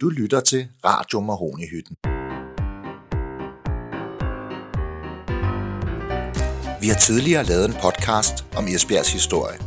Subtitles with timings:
[0.00, 1.96] Du lytter til Radio Mahonihytten.
[6.80, 9.58] Vi har tidligere lavet en podcast om Esbjergs historie.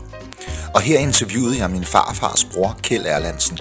[0.76, 3.60] Og her interviewede jeg min farfars bror, Kjeld Erlandsen.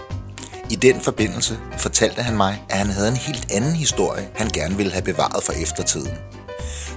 [0.70, 4.76] I den forbindelse fortalte han mig, at han havde en helt anden historie, han gerne
[4.76, 6.14] ville have bevaret for eftertiden.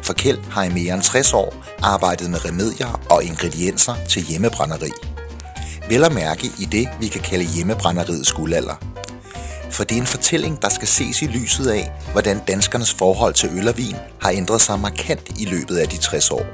[0.03, 4.91] For Kjeld har i mere end 60 år arbejdet med remedier og ingredienser til hjemmebrænderi.
[5.89, 8.75] Vel at mærke i det, vi kan kalde hjemmebrænderiets guldalder–
[9.73, 13.49] for det er en fortælling, der skal ses i lyset af, hvordan danskernes forhold til
[13.57, 16.45] øl og vin har ændret sig markant i løbet af de 60 år.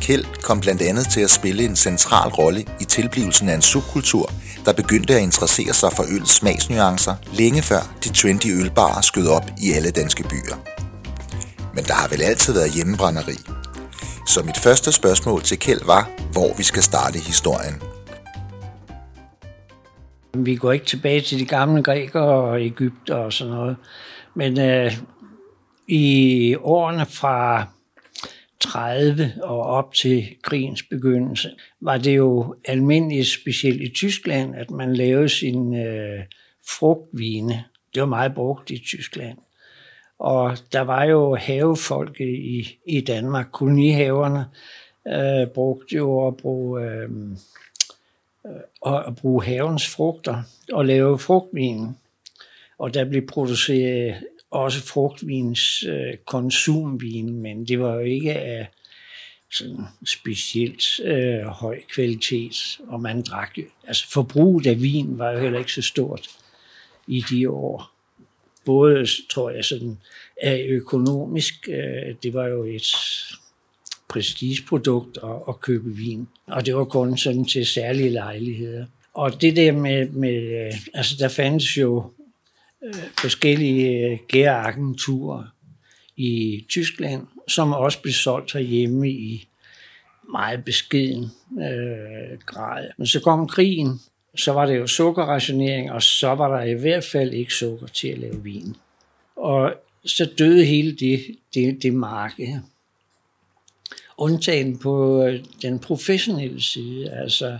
[0.00, 4.32] Kjeld kom blandt andet til at spille en central rolle i tilblivelsen af en subkultur,
[4.64, 9.50] der begyndte at interessere sig for øls smagsnuancer længe før de trendy ølbarer skød op
[9.62, 10.56] i alle danske byer.
[11.74, 13.38] Men der har vel altid været hjemmebrænderi.
[14.26, 17.87] Så mit første spørgsmål til Kjeld var, hvor vi skal starte historien.
[20.34, 23.76] Vi går ikke tilbage til de gamle grækere og Ægypter og sådan noget.
[24.34, 24.92] Men øh,
[25.88, 27.66] i årene fra
[28.60, 34.96] 30 og op til krigens begyndelse, var det jo almindeligt, specielt i Tyskland, at man
[34.96, 36.20] lavede sin øh,
[36.68, 37.64] frugtvine.
[37.94, 39.38] Det var meget brugt i Tyskland.
[40.18, 44.44] Og der var jo havefolk i, i Danmark, kolonihaverne,
[45.08, 47.08] øh, brugte jo at bruge øh,
[48.86, 51.96] at bruge havens frugter og lave frugtvin.
[52.78, 58.68] Og der blev produceret også frugtvins øh, konsumvin, men det var jo ikke af
[59.50, 65.58] sådan specielt øh, høj kvalitet, og man drak altså forbruget af vin var jo heller
[65.58, 66.28] ikke så stort
[67.06, 67.90] i de år.
[68.64, 69.98] Både, tror jeg, sådan
[70.42, 72.86] af økonomisk, øh, det var jo et
[74.08, 76.28] prestigeprodukt at, at købe vin.
[76.46, 78.86] Og det var kun sådan til særlige lejligheder.
[79.14, 82.10] Og det der med, med øh, altså der fandtes jo
[82.84, 85.44] øh, forskellige øh, gæragenturer
[86.16, 89.48] i Tyskland, som også blev solgt herhjemme i
[90.32, 91.24] meget beskeden
[91.60, 92.88] øh, grad.
[92.96, 94.00] Men så kom krigen,
[94.36, 98.08] så var det jo sukkerrationering, og så var der i hvert fald ikke sukker til
[98.08, 98.76] at lave vin.
[99.36, 99.74] Og
[100.04, 102.60] så døde hele det, det, det marked
[104.18, 107.10] undtagen på øh, den professionelle side.
[107.10, 107.58] Altså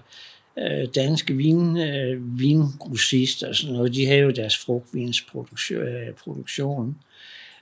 [0.59, 6.97] øh, danske vin, øh, vingrossister og sådan noget, de havde jo deres frugtvinsproduktion.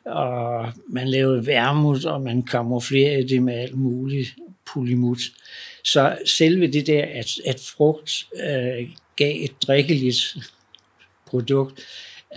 [0.05, 4.34] Og man lavede værmut, og man kamuflerede det med alt muligt
[4.73, 5.19] polymut.
[5.84, 10.37] Så selve det der, at, at frugt øh, gav et drikkeligt
[11.27, 11.81] produkt,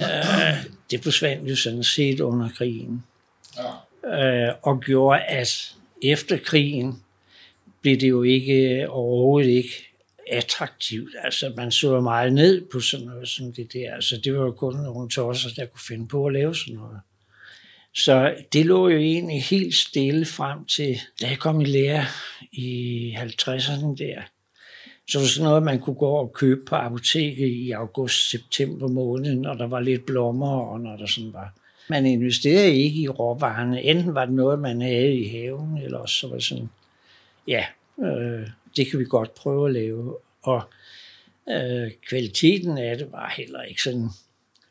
[0.01, 3.03] øh, det forsvandt jo sådan set under krigen.
[3.57, 4.47] Ja.
[4.47, 7.03] Øh, og gjorde, at efter krigen
[7.81, 9.73] blev det jo ikke overhovedet ikke
[10.27, 11.15] attraktivt.
[11.23, 13.95] Altså, man så meget ned på sådan noget som det der.
[13.95, 16.99] Altså, det var jo kun nogle tosser, der kunne finde på at lave sådan noget.
[17.95, 22.05] Så det lå jo egentlig helt stille frem til, da jeg kom i lære
[22.51, 24.21] i 50'erne der.
[25.07, 29.35] Så det var sådan noget, man kunne gå og købe på apoteket i august-september måned,
[29.35, 31.58] når der var lidt blommer, og når der sådan var
[31.89, 33.83] man investerede ikke i råvarerne.
[33.83, 36.69] Enten var det noget, man havde i haven, eller også så var det sådan,
[37.47, 37.65] ja,
[38.03, 40.17] øh, det kan vi godt prøve at lave.
[40.41, 40.61] Og
[41.49, 44.09] øh, kvaliteten af det var heller ikke sådan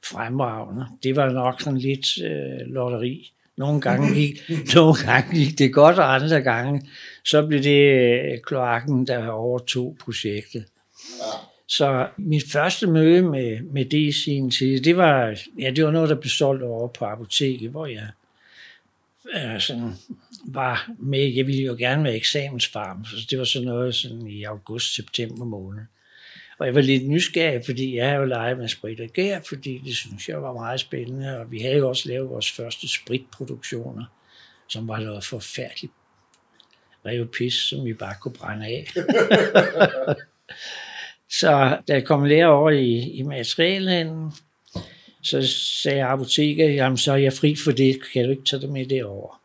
[0.04, 0.86] fremragende.
[1.02, 3.32] Det var nok sådan lidt øh, lotteri.
[3.56, 6.88] Nogle gange, gik, nogle gange gik det godt, og andre gange,
[7.24, 10.64] så blev det øh, kloakken, der overtog projektet.
[11.18, 11.57] Ja.
[11.68, 15.90] Så mit første møde med, med det i sin tid, det var, ja, det var
[15.90, 18.08] noget, der blev solgt over på apoteket, hvor jeg
[19.34, 19.92] øh, sådan
[20.44, 21.34] var med.
[21.34, 25.82] Jeg ville jo gerne være eksamensfarm, så det var sådan noget sådan i august-september måned.
[26.58, 29.80] Og jeg var lidt nysgerrig, fordi jeg havde jo leget med sprit og gær, fordi
[29.84, 34.04] det synes jeg var meget spændende, og vi havde jo også lavet vores første spritproduktioner,
[34.68, 35.92] som var noget forfærdeligt
[37.06, 38.86] revpis, som vi bare kunne brænde af.
[41.30, 44.32] Så da jeg kom lærer over i, i materialhandlen,
[45.22, 45.46] så
[45.82, 48.86] sagde apoteket, jamen så er jeg fri for det, kan du ikke tage det med
[48.86, 49.40] derover.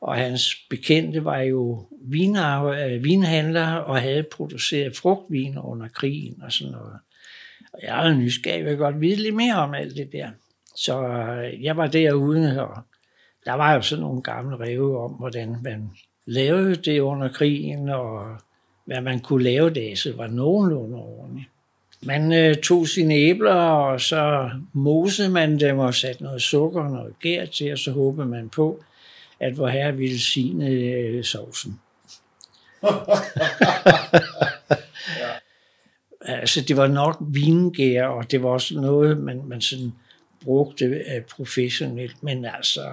[0.00, 6.52] Og hans bekendte var jo viner, øh, vinhandler og havde produceret frugtvin under krigen og
[6.52, 6.98] sådan noget.
[7.72, 10.30] Og jeg er nysgerrig, jeg vil godt vide lidt mere om alt det der.
[10.76, 12.82] Så øh, jeg var derude, og
[13.44, 15.90] der var jo sådan nogle gamle reve om, hvordan man
[16.26, 18.36] lavede det under krigen, og
[18.84, 21.48] hvad man kunne lave det, så var nogenlunde ordentligt.
[22.02, 26.90] Man øh, tog sine æbler, og så mosede man dem og satte noget sukker og
[26.90, 28.84] noget gær til, og så håbede man på,
[29.40, 31.80] at hvor herre ville sine øh, sovsen.
[32.82, 32.88] ja.
[36.40, 39.92] altså det var nok vingær, og det var også noget, man, man sådan
[40.44, 42.90] brugte uh, professionelt, men altså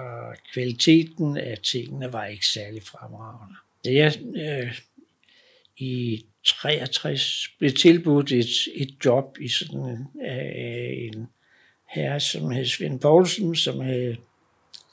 [0.52, 3.54] kvaliteten af tingene var ikke særlig fremragende.
[3.84, 4.72] Da jeg uh,
[5.78, 11.28] i 63 blev tilbudt et, et job i sådan en, af en
[11.88, 14.16] herre, som hed Svend Poulsen, som havde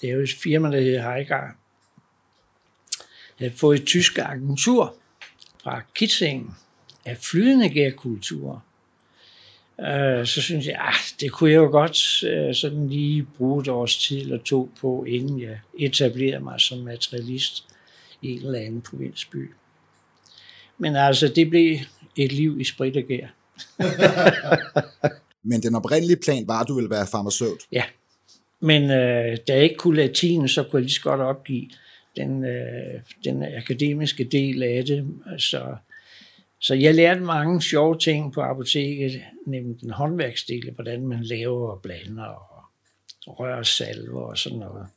[0.03, 1.57] lavet et firma, der hed Heigar.
[3.39, 4.95] Havde fået et tysk agentur
[5.63, 6.55] fra Kitzingen
[7.05, 8.63] af flydende gærkultur.
[9.79, 13.67] Øh, så synes jeg, at det kunne jeg jo godt øh, sådan lige bruge et
[13.67, 17.65] års tid eller to på, inden jeg etablerede mig som materialist
[18.21, 19.51] i en eller anden provinsby.
[20.77, 21.77] Men altså, det blev
[22.15, 23.27] et liv i sprit og gær.
[25.49, 27.59] Men den oprindelige plan var, at du ville være farmaceut?
[27.71, 27.83] Ja,
[28.59, 31.69] men øh, da jeg ikke kunne latin, så kunne jeg lige så godt opgive
[32.15, 35.07] den, øh, den akademiske del af det.
[35.37, 35.75] Så,
[36.59, 41.81] så jeg lærte mange sjove ting på apoteket, nemlig den håndværksdel, hvordan man laver og
[41.81, 44.87] blander og rører salver og sådan noget.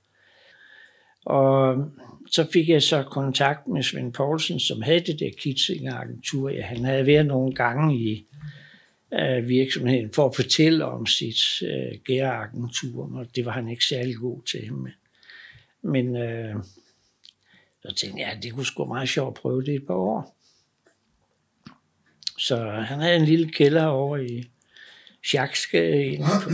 [1.29, 1.91] Og
[2.31, 6.51] så fik jeg så kontakt med Svend Poulsen, som havde det der Kitzinger-agentur.
[6.51, 8.27] Ja, han havde været nogle gange i
[9.15, 14.17] øh, virksomheden for at fortælle om sit øh, gæragentur, og det var han ikke særlig
[14.17, 14.73] god til.
[14.73, 14.91] Med.
[15.83, 16.55] Men øh,
[17.83, 20.37] så tænkte jeg, at det kunne sgu meget sjovt at prøve det et par år.
[22.39, 24.45] Så han havde en lille kælder over i
[25.25, 26.51] Schaksgade på,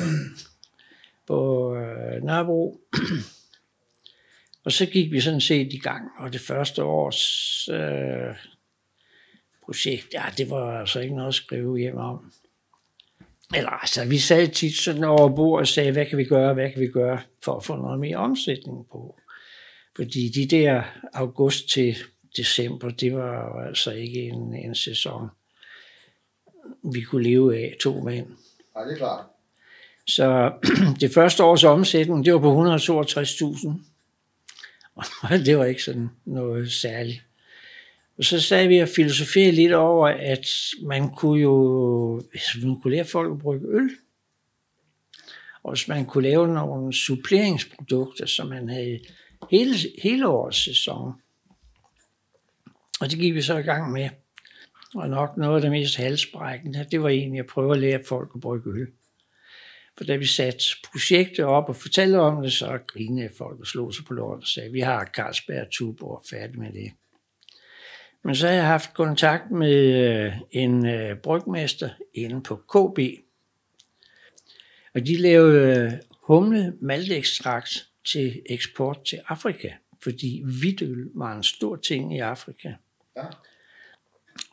[1.27, 2.81] på øh, Nørrebro
[4.65, 8.37] og så gik vi sådan set i gang, og det første års øh,
[9.65, 12.33] projekt, ja, det var altså ikke noget at skrive hjem om.
[13.55, 16.71] Eller altså, vi sad tit sådan over bord og sagde, hvad kan vi gøre, hvad
[16.71, 19.21] kan vi gøre for at få noget mere omsætning på.
[19.97, 20.83] Fordi de der
[21.13, 21.97] august til
[22.37, 25.29] december, det var altså ikke en, en sæson,
[26.95, 28.27] vi kunne leve af to mænd.
[28.77, 29.25] Ja, det er klart.
[30.07, 30.53] Så
[31.01, 33.94] det første års omsætning, det var på 162.000.
[34.97, 35.05] Og
[35.47, 37.25] det var ikke sådan noget særligt.
[38.19, 40.47] Og så sagde vi at filosofere lidt over, at
[40.83, 43.91] man kunne jo altså, hvis man kunne lære folk at brygge øl,
[45.63, 49.01] og hvis man kunne lave nogle suppleringsprodukter, som man havde
[49.51, 51.13] hele, hele årets sæson.
[53.01, 54.09] Og det gik vi så i gang med.
[54.95, 58.31] Og nok noget af det mest halsbrækkende, det var egentlig at prøve at lære folk
[58.35, 58.89] at brygge øl.
[59.97, 63.95] For da vi satte projektet op og fortalte om det, så grinede folk og slog
[63.95, 66.93] sig på lort og sagde, vi har Carlsberg Tuborg færdig med det.
[68.25, 69.75] Men så har jeg haft kontakt med
[70.11, 72.99] øh, en øh, brygmester inde på KB.
[74.95, 75.93] Og de lavede øh,
[76.23, 79.69] humle maltekstrakt til eksport til Afrika,
[80.03, 82.73] fordi hvidøl var en stor ting i Afrika.
[83.17, 83.25] Ja.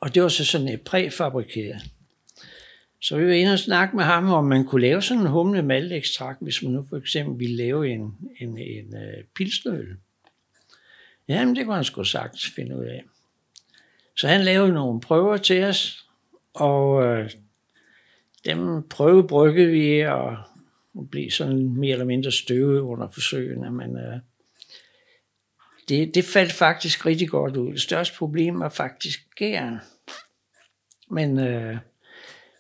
[0.02, 1.82] Og det var så sådan et præfabrikeret.
[3.02, 5.62] Så vi var inde og snakke med ham, om man kunne lave sådan en humle
[5.62, 9.98] maltekstrakt, hvis man nu for eksempel ville lave en, en, en øh, uh, pilsnøl.
[11.28, 13.04] Jamen, det kunne han sgu sagtens finde ud af.
[14.18, 16.08] Så han lavede nogle prøver til os,
[16.54, 17.32] og øh,
[18.46, 20.38] dem prøvebryggede vi, og
[21.12, 24.20] blev sådan mere eller mindre støvet under forsøgene, men øh,
[25.90, 27.74] det, det faldt faktisk rigtig godt ud.
[27.74, 29.78] Det største problem var faktisk gæren.
[31.10, 31.78] Men øh,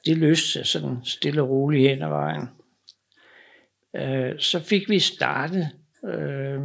[0.06, 2.48] det løste sig sådan stille og roligt hen ad vejen.
[3.96, 5.70] Øh, så fik vi startet
[6.06, 6.60] øh,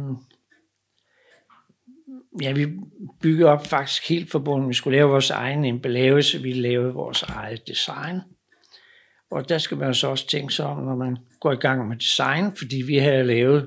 [2.41, 2.67] ja, vi
[3.21, 4.69] byggede op faktisk helt forbundet.
[4.69, 8.19] Vi skulle lave vores egen emballage, vi lavede vores eget design.
[9.31, 11.97] Og der skal man så også tænke sig om, når man går i gang med
[11.97, 13.63] design, fordi vi havde lavet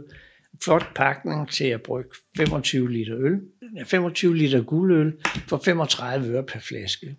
[0.52, 3.40] en flot pakning til at brygge 25 liter øl.
[3.87, 5.12] 25 liter guldøl
[5.49, 7.16] for 35 øre per flaske.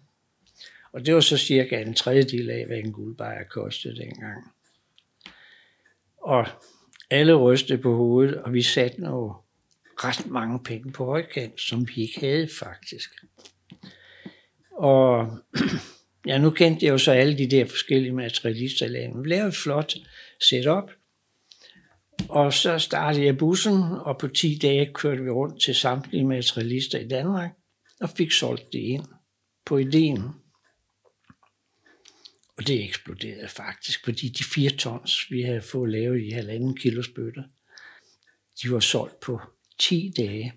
[0.93, 4.51] Og det var så cirka en tredjedel af, hvad en guldbajer kostede dengang.
[6.17, 6.47] Og
[7.09, 9.33] alle rystede på hovedet, og vi satte noget
[10.03, 13.09] ret mange penge på højkant, som vi ikke havde faktisk.
[14.71, 15.37] Og
[16.27, 19.23] ja, nu kendte jeg jo så alle de der forskellige materialister i landet.
[19.23, 19.93] Vi lavede et flot
[20.49, 20.91] setup,
[22.29, 26.99] og så startede jeg bussen, og på 10 dage kørte vi rundt til samtlige materialister
[26.99, 27.51] i Danmark,
[28.01, 29.05] og fik solgt det ind
[29.65, 30.40] på ideen.
[32.61, 37.07] Og det eksploderede faktisk, fordi de fire tons, vi havde fået lavet i halvanden kilos
[37.07, 37.43] bøtter,
[38.63, 39.39] de var solgt på
[39.79, 40.53] 10 dage.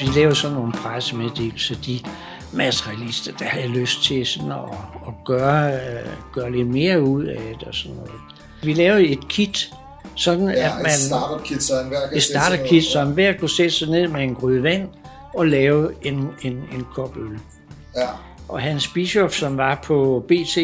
[0.00, 2.00] Vi lavede sådan nogle pressemeddelelser, de
[2.52, 4.58] materialister, der havde lyst til sådan at,
[5.06, 8.20] at gøre, uh, gøre lidt mere ud af det og sådan noget.
[8.62, 9.70] Vi lavede et kit,
[10.16, 10.86] sådan ja, at man...
[10.86, 14.08] et startup kit, så enhver kan et startup kit, så enhver kunne sætte sig ned
[14.08, 14.88] med en gryde vand,
[15.34, 17.38] og lave en, en, en kop øl.
[17.96, 18.08] Ja.
[18.48, 20.58] Og Hans Bischof, som var på BT,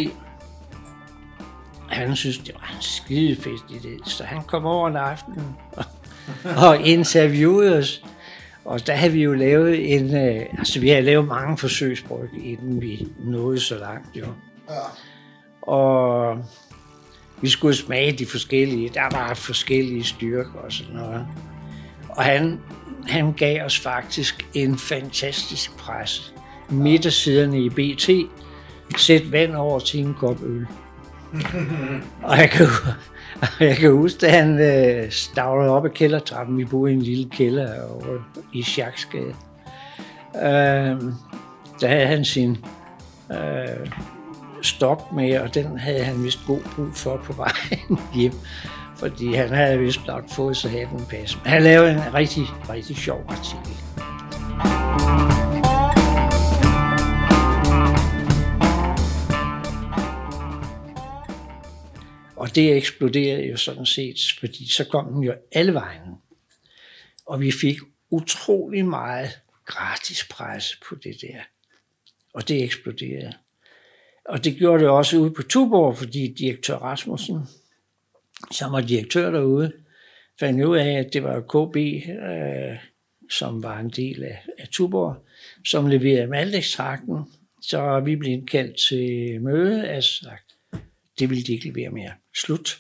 [1.88, 4.09] han synes, det var en skide fest i det.
[4.09, 5.42] Så han kom over en aften
[5.73, 5.85] og,
[6.69, 8.04] og interviewede os.
[8.64, 12.83] Og der havde vi jo lavet en, øh, altså vi havde lavet mange forsøgsbryg, inden
[12.83, 14.26] vi nåede så langt jo.
[14.71, 14.75] Ja.
[15.62, 16.38] Og
[17.40, 21.26] vi skulle smage de forskellige, der var forskellige styrker og sådan noget.
[22.09, 22.61] Og han,
[23.06, 26.35] han gav os faktisk en fantastisk pres.
[26.71, 28.11] Midt af siderne i BT,
[28.97, 30.66] sæt vand over til en kop øl.
[32.23, 32.66] og jeg kan,
[33.68, 36.59] jeg kan huske, at han øh, stavlede op ad kældertrappen.
[36.59, 38.18] Vi boede i en lille kælder over
[38.52, 39.35] i Schaksgade.
[40.37, 41.02] Øh,
[41.80, 42.64] der havde han sin
[43.32, 43.90] øh,
[44.62, 48.32] stok med, og den havde han vist god brug for på vejen hjem.
[49.02, 51.37] Fordi han havde vist blot fået så hatten pas.
[51.37, 53.76] Men han lavede en rigtig, rigtig sjov artikel.
[62.37, 66.11] Og det eksploderede jo sådan set, fordi så kom den jo alle vejen.
[67.26, 67.78] Og vi fik
[68.11, 71.40] utrolig meget gratis presse på det der.
[72.35, 73.32] Og det eksploderede.
[74.28, 77.38] Og det gjorde det også ude på Tuborg, fordi direktør Rasmussen,
[78.50, 79.72] som var direktør derude,
[80.40, 82.78] fandt ud af, at det var KB, øh,
[83.30, 85.16] som var en del af, af Tuborg,
[85.64, 87.32] som leverede Maldex-trakten.
[87.62, 90.30] Så vi blev indkaldt til møde, altså
[91.18, 92.12] det ville de ikke levere mere.
[92.34, 92.78] Slut.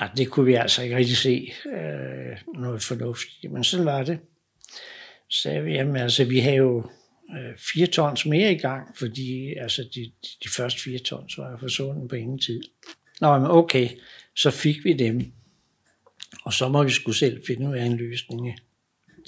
[0.00, 4.18] Ja, det kunne vi altså ikke rigtig se øh, noget fornuftigt, men sådan var det.
[5.28, 6.90] Så sagde vi, jamen altså, vi havde jo
[7.36, 10.12] øh, fire tons mere i gang, fordi altså, de,
[10.44, 12.60] de første fire tons var forsvundet på ingen tid.
[13.20, 13.88] Nå, men okay,
[14.36, 15.32] så fik vi dem.
[16.44, 18.58] Og så må vi skulle selv finde ud af en løsning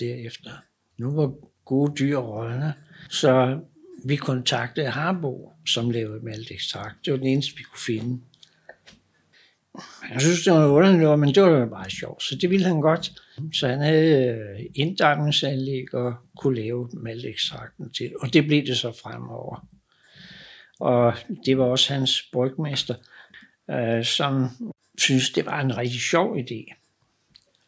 [0.00, 0.50] derefter.
[0.98, 1.32] Nu var
[1.64, 2.74] gode dyr rådne,
[3.10, 3.60] så
[4.04, 6.96] vi kontaktede Harbo, som lavede maltekstrakt.
[7.04, 8.20] Det var den eneste, vi kunne finde.
[10.12, 13.12] Jeg synes, det var underligt, men det var bare sjovt, så det ville han godt.
[13.52, 19.66] Så han havde øh, og kunne lave maltekstrakten til, og det blev det så fremover.
[20.80, 21.14] Og
[21.46, 22.94] det var også hans brygmester,
[23.72, 24.48] øh, som
[24.98, 26.74] synes det var en rigtig sjov idé.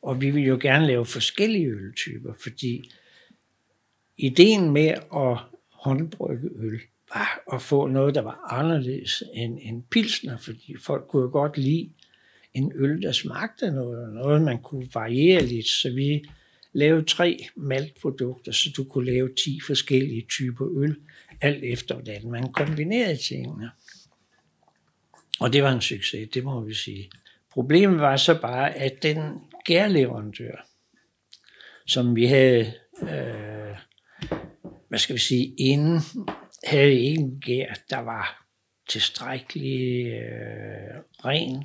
[0.02, 2.90] Og vi ville jo gerne lave forskellige øltyper, fordi
[4.18, 5.38] ideen med at
[5.73, 6.80] håndbrygge øl
[7.14, 11.58] var at få noget, der var anderledes end en pilsner, fordi folk kunne jo godt
[11.58, 11.90] lide
[12.54, 16.25] en øl, der smagte noget, noget man kunne variere lidt, så vi
[16.73, 20.96] lavede tre maltprodukter, så du kunne lave 10 forskellige typer øl,
[21.40, 23.70] alt efter hvordan man kombinerede tingene.
[25.41, 27.11] Og det var en succes, det må vi sige.
[27.53, 30.67] Problemet var så bare, at den gærleverandør,
[31.87, 32.73] som vi havde,
[33.03, 33.76] øh,
[34.88, 36.00] hvad skal vi sige, inden,
[36.64, 38.47] havde ikke en gær, der var
[38.88, 41.64] tilstrækkelig øh, ren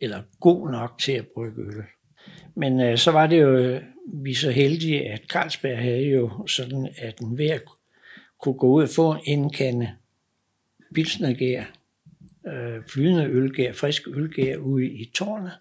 [0.00, 1.84] eller god nok til at brygge øl.
[2.54, 3.80] Men øh, så var det jo,
[4.14, 7.58] vi så heldige, at Carlsberg havde jo sådan, at den hver
[8.40, 9.90] kunne gå ud og få en kande
[10.94, 11.64] pilsnergær,
[12.46, 15.52] øh, flydende ølgær, frisk ølgær ude i tårnet.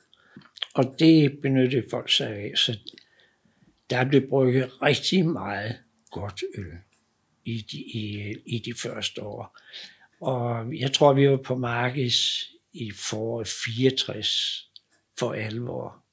[0.73, 2.77] Og det benyttede folk sig af, så
[3.89, 5.75] der blev brygget rigtig meget
[6.11, 6.73] godt øl
[7.45, 9.57] i de, i, i de første år.
[10.21, 12.13] Og jeg tror, vi var på markedet
[12.73, 14.67] i foråret 64
[15.19, 16.03] for alvor.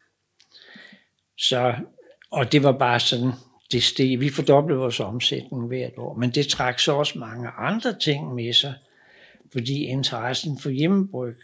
[1.39, 1.75] Så,
[2.31, 3.33] og det var bare sådan,
[3.73, 4.21] det steg.
[4.21, 8.53] Vi fordoblede vores omsætning hvert år, men det trak så også mange andre ting med
[8.53, 8.75] sig,
[9.53, 11.37] fordi interessen for hjemmebryg,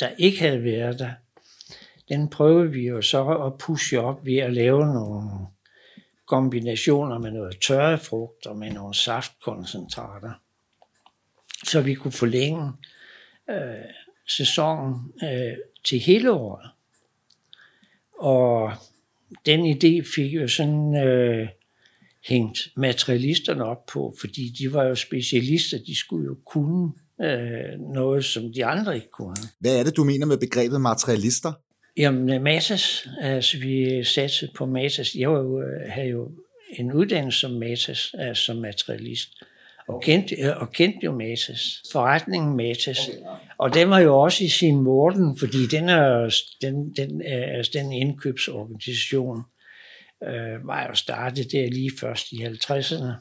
[0.00, 1.10] der ikke havde været der,
[2.08, 5.46] den prøvede vi jo så at pushe op ved at lave nogle
[6.26, 10.32] kombinationer med noget tørre frugt og med nogle saftkoncentrater,
[11.64, 12.72] så vi kunne forlænge
[13.50, 13.84] øh,
[14.28, 16.70] sæsonen øh, til hele året.
[18.18, 18.72] Og
[19.46, 21.48] den idé fik jo sådan øh,
[22.24, 28.24] hængt materialisterne op på, fordi de var jo specialister, de skulle jo kunne øh, noget,
[28.24, 29.36] som de andre ikke kunne.
[29.58, 31.52] Hvad er det, du mener med begrebet materialister?
[31.96, 35.14] Jamen, Matas, altså vi satte på Matas.
[35.14, 36.30] Jeg var jo, havde jo
[36.70, 39.28] en uddannelse som Matas, altså som materialist
[39.88, 43.10] og kendte, og kendte jo Matas, forretningen Matas.
[43.58, 47.92] Og den var jo også i sin morden, fordi den, er, den, den, altså den
[47.92, 49.42] indkøbsorganisation
[50.24, 53.12] øh, var jo startet der lige først i 50'erne,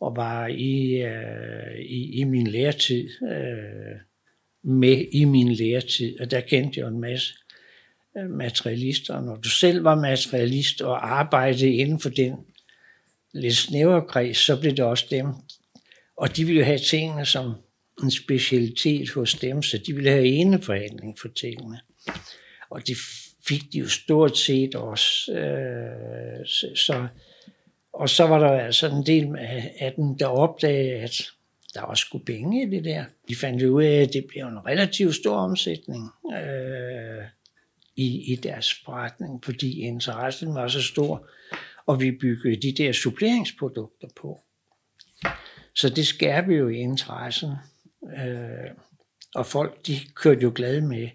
[0.00, 4.00] og var i, øh, i, i min læretid, øh,
[4.64, 7.34] med i min læretid, og der kendte jeg en masse
[8.18, 9.20] øh, materialister.
[9.20, 12.34] Når du selv var materialist og arbejdede inden for den
[13.34, 15.26] lidt snævre kreds, så blev det også dem.
[16.16, 17.54] Og de ville have tingene som
[18.02, 21.80] en specialitet hos dem, så de ville have eneforhandling for tingene.
[22.70, 22.96] Og det
[23.46, 25.32] fik de jo stort set også.
[25.32, 27.06] Øh, så,
[27.94, 29.36] og så var der altså en del
[29.78, 31.22] af dem, der opdagede, at
[31.74, 33.04] der var sgu penge i det der.
[33.28, 37.24] De fandt ud af, at det blev en relativt stor omsætning øh,
[37.96, 41.28] i, i deres forretning, fordi interessen var så stor,
[41.86, 44.40] og vi byggede de der suppleringsprodukter på.
[45.74, 47.50] Så det skærpede jo interessen,
[48.16, 48.70] øh,
[49.34, 51.08] og folk de kørte jo glade med.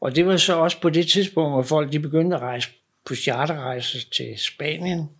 [0.00, 2.70] Og det var så også på det tidspunkt, hvor folk de begyndte at rejse
[3.06, 5.10] på charterrejser til Spanien,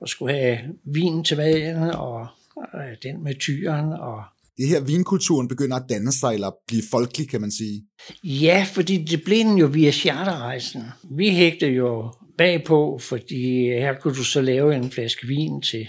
[0.00, 2.26] og skulle have vin til maden, og
[2.74, 4.22] øh, den med tyren, og
[4.60, 7.82] det her vinkulturen begynder at danne sig, eller blive folkelig, kan man sige.
[8.24, 10.82] Ja, fordi det blev den jo via charterrejsen.
[11.10, 15.88] Vi hægte jo bagpå, fordi her kunne du så lave en flaske vin til.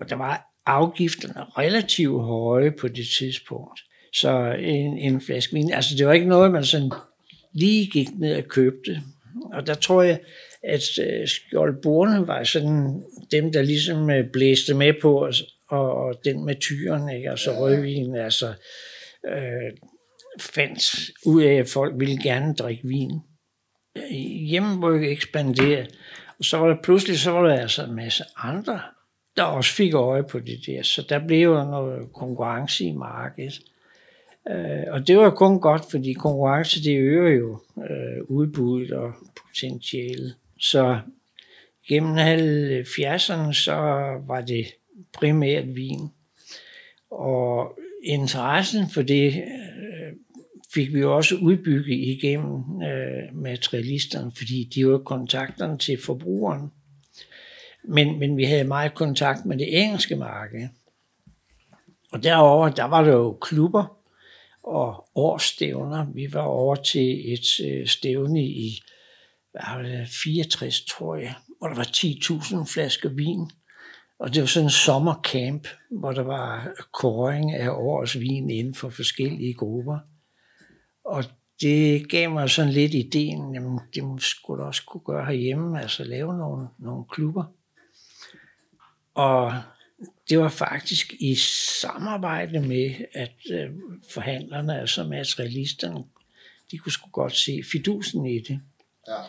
[0.00, 3.80] Og der var afgifterne relativt høje på det tidspunkt.
[4.12, 6.90] Så en, en flaske vin, altså det var ikke noget, man sådan
[7.52, 9.02] lige gik ned og købte.
[9.52, 10.20] Og der tror jeg,
[10.66, 15.28] at øh, skjoldborne var sådan dem, der ligesom øh, blæste med på,
[15.68, 17.30] og, og den med tyren, ikke?
[17.30, 17.58] altså ja.
[17.58, 18.46] rødvin, altså
[19.28, 19.72] øh,
[20.40, 23.20] fandt ud af, at folk ville gerne drikke vin.
[24.48, 25.86] Hjemmebrygge ekspanderede,
[26.38, 28.80] og så var der pludselig så var der altså en masse andre,
[29.36, 33.60] der også fik øje på det der, så der blev jo noget konkurrence i markedet.
[34.50, 40.34] Øh, og det var kun godt, fordi konkurrence det øger jo øh, udbuddet og potentialet.
[40.60, 41.00] Så
[41.88, 43.74] gennem 70'erne så
[44.26, 44.66] var det
[45.12, 46.08] primært vin.
[47.10, 50.12] Og interessen for det øh,
[50.74, 56.70] fik vi også udbygget igennem øh, materialisterne, fordi de var kontakterne til forbrugeren.
[57.84, 60.68] Men, men vi havde meget kontakt med det engelske marked.
[62.12, 63.96] Og derover der var der jo klubber
[64.62, 66.06] og årsstævner.
[66.14, 68.80] Vi var over til et øh, stævne i
[70.06, 73.50] 64, tror jeg, hvor der var 10.000 flasker vin.
[74.18, 78.90] Og det var sådan en sommercamp, hvor der var koring af årets vin inden for
[78.90, 79.98] forskellige grupper.
[81.04, 81.24] Og
[81.60, 86.38] det gav mig sådan lidt ideen, jamen det skulle også kunne gøre herhjemme, altså lave
[86.38, 87.44] nogle, nogle klubber.
[89.14, 89.54] Og
[90.28, 91.34] det var faktisk i
[91.80, 93.70] samarbejde med, at øh,
[94.10, 96.04] forhandlerne, altså materialisterne,
[96.70, 98.60] de kunne sgu godt se fidusen i det.
[99.08, 99.20] Ja.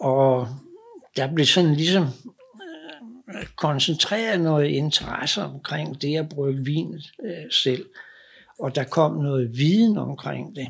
[0.00, 0.48] Og
[1.16, 2.02] der blev sådan ligesom
[3.28, 7.86] øh, koncentreret noget interesse omkring det at brygge vin øh, selv.
[8.58, 10.68] Og der kom noget viden omkring det.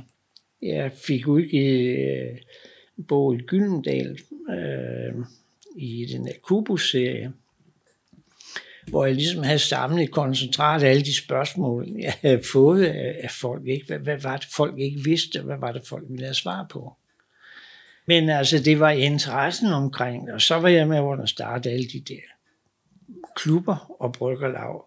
[0.63, 2.39] Jeg fik udgivet øh,
[2.99, 4.19] en bog i Gyldendal
[4.51, 5.25] øh,
[5.77, 7.33] i den her Kubus-serie,
[8.89, 13.67] hvor jeg ligesom havde samlet koncentrat af alle de spørgsmål, jeg havde fået af folk.
[13.67, 13.87] Ikke?
[13.87, 15.41] Hvad, hvad var det, folk ikke vidste?
[15.41, 16.97] Hvad var det, folk ville have svar på?
[18.07, 22.01] Men altså, det var interessen omkring og så var jeg med under starte alle de
[22.01, 22.21] der
[23.37, 24.81] klubber og bryggerlag.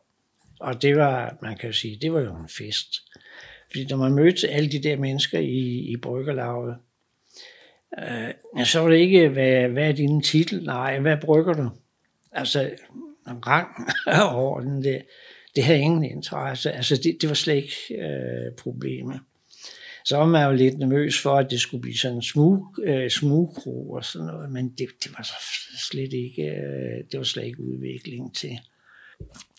[0.59, 2.95] Og det var, man kan sige, det var jo en fest.
[3.71, 6.77] Fordi når man mødte alle de der mennesker i, i bryggerlaget,
[7.99, 10.63] øh, så var det ikke, hvad, hvad er din titel?
[10.63, 11.69] Nej, hvad brygger du?
[12.31, 12.71] Altså,
[13.27, 13.67] en rang
[14.21, 15.05] og orden, det,
[15.55, 16.71] Det havde ingen interesse.
[16.71, 19.19] Altså, det, det var slet ikke øh, problemet.
[20.07, 23.09] Så var man jo lidt nervøs for, at det skulle blive sådan en smug, øh,
[23.09, 25.33] smugkro og sådan noget, men det, det var så
[25.89, 28.59] slet ikke, øh, det var slet ikke udviklingen til.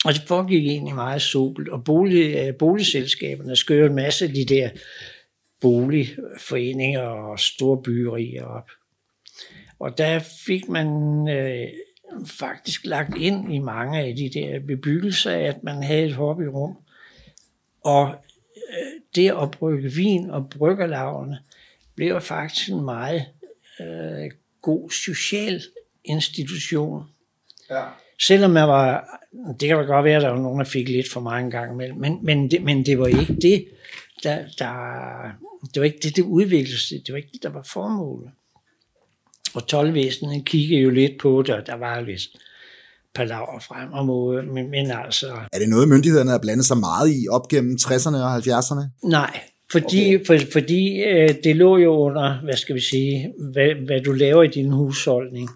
[0.05, 4.45] Og det foregik egentlig meget sobelt, og bolig, øh, boligselskaberne skører en masse af de
[4.45, 4.71] der
[5.61, 8.71] boligforeninger og store byerier op.
[9.79, 10.89] Og der fik man
[11.29, 11.69] øh,
[12.27, 16.77] faktisk lagt ind i mange af de der bebyggelser, at man havde et hobbyrum.
[17.85, 18.15] Og
[19.15, 21.39] det at brygge vin og bryggerlaverne
[21.95, 23.25] blev faktisk en meget
[23.81, 24.31] øh,
[24.63, 25.63] god social
[26.05, 27.03] institution.
[27.71, 27.83] Ja.
[28.21, 29.19] Selvom jeg var,
[29.61, 31.75] det kan da godt være, at der var nogen, der fik lidt for mange gange
[31.75, 33.69] imellem, men, men, det, men det var ikke det,
[34.23, 34.73] der, der,
[35.75, 38.31] det var ikke det, det udviklede sig, det var ikke det, der var formålet.
[39.55, 42.23] Og tolvvæsenet kiggede jo lidt på det, og der var lidt
[43.19, 45.27] palaver frem og mod, men, men altså...
[45.53, 49.09] Er det noget, myndighederne har blandet sig meget i op gennem 60'erne og 70'erne?
[49.09, 49.41] Nej,
[49.73, 50.27] fordi, okay.
[50.27, 54.43] for, fordi øh, det lå jo under, hvad skal vi sige, hvad, hvad du laver
[54.43, 55.49] i din husholdning.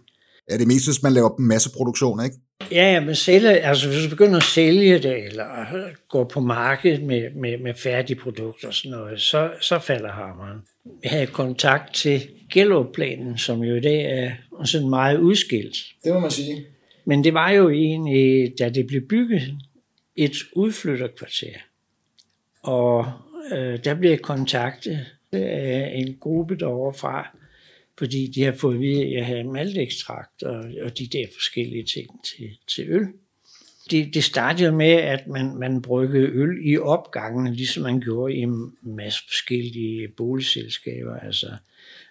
[0.51, 2.37] Ja, det er mest, hvis man laver masseproduktion, ikke?
[2.71, 5.45] Ja, men sælge, altså hvis du begynder at sælge det, eller
[6.09, 10.59] gå på markedet med, med, med færdige produkter og sådan noget, så, så falder hammeren.
[11.03, 14.31] Jeg havde kontakt til Gellerplanen, som jo i dag er
[14.65, 15.77] sådan meget udskilt.
[16.05, 16.67] Det må man sige.
[17.05, 19.59] Men det var jo egentlig, da det blev bygget,
[20.17, 21.55] et udflytterkvarter.
[22.63, 23.13] Og
[23.53, 27.37] øh, der blev jeg kontaktet af en gruppe derovre fra,
[27.99, 31.85] fordi de har fået at vide, at jeg havde maltekstrakt og, og de der forskellige
[31.85, 33.07] ting til, til øl.
[33.91, 38.39] Det, det startede med, at man, man bryggede øl i opgangene, ligesom man gjorde i
[38.39, 41.17] en masse forskellige boligselskaber.
[41.17, 41.57] Altså,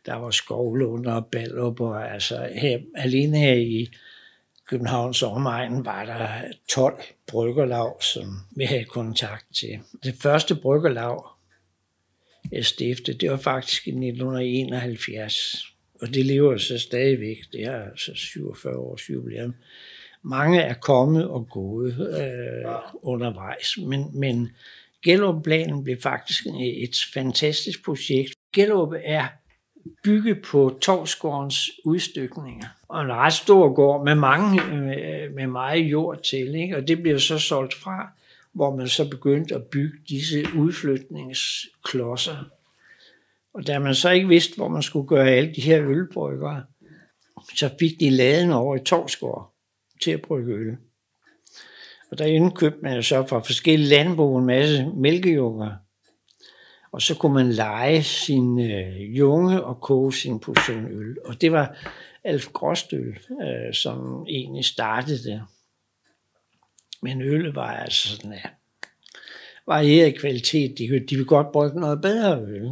[0.06, 3.92] der var Skovlund og Ballup, og altså her, alene her i
[4.72, 8.24] Københavns omegn var der 12 bryggerlag, som
[8.56, 9.80] vi havde kontakt til.
[10.04, 11.24] Det første bryggerlag,
[12.52, 15.66] jeg stiftede, det var faktisk i 1971,
[16.02, 17.38] og det lever så stadigvæk.
[17.52, 19.56] Det er altså 47 års jubilæum.
[20.24, 24.52] Mange er kommet og gået øh, undervejs, men, men
[25.04, 28.34] Gellerup-planen blev faktisk et fantastisk projekt.
[28.54, 29.28] Gellerup er
[30.04, 32.66] bygge på Torsgårdens udstykninger.
[32.88, 36.56] Og en ret stor gård med, mange, med, med meget jord til.
[36.56, 36.78] Ikke?
[36.78, 38.08] Og det bliver så solgt fra,
[38.54, 42.38] hvor man så begyndte at bygge disse udflytningsklodser.
[43.54, 46.64] Og da man så ikke vidste, hvor man skulle gøre alle de her ølbryggere,
[47.56, 49.54] så fik de laden over i Torsgård
[50.02, 50.78] til at brygge øl.
[52.12, 55.72] Og der indkøbte man så fra forskellige landbrug en masse mælkejunger.
[56.92, 61.18] Og så kunne man lege sin øh, junge og koge sin portion øl.
[61.26, 61.78] Og det var
[62.24, 65.44] Alf Gråstøl, øh, som egentlig startede det.
[67.02, 68.50] Men øl var altså sådan, ja,
[69.68, 70.78] varieret kvalitet.
[70.78, 72.70] De, de ville godt bruge noget bedre øl.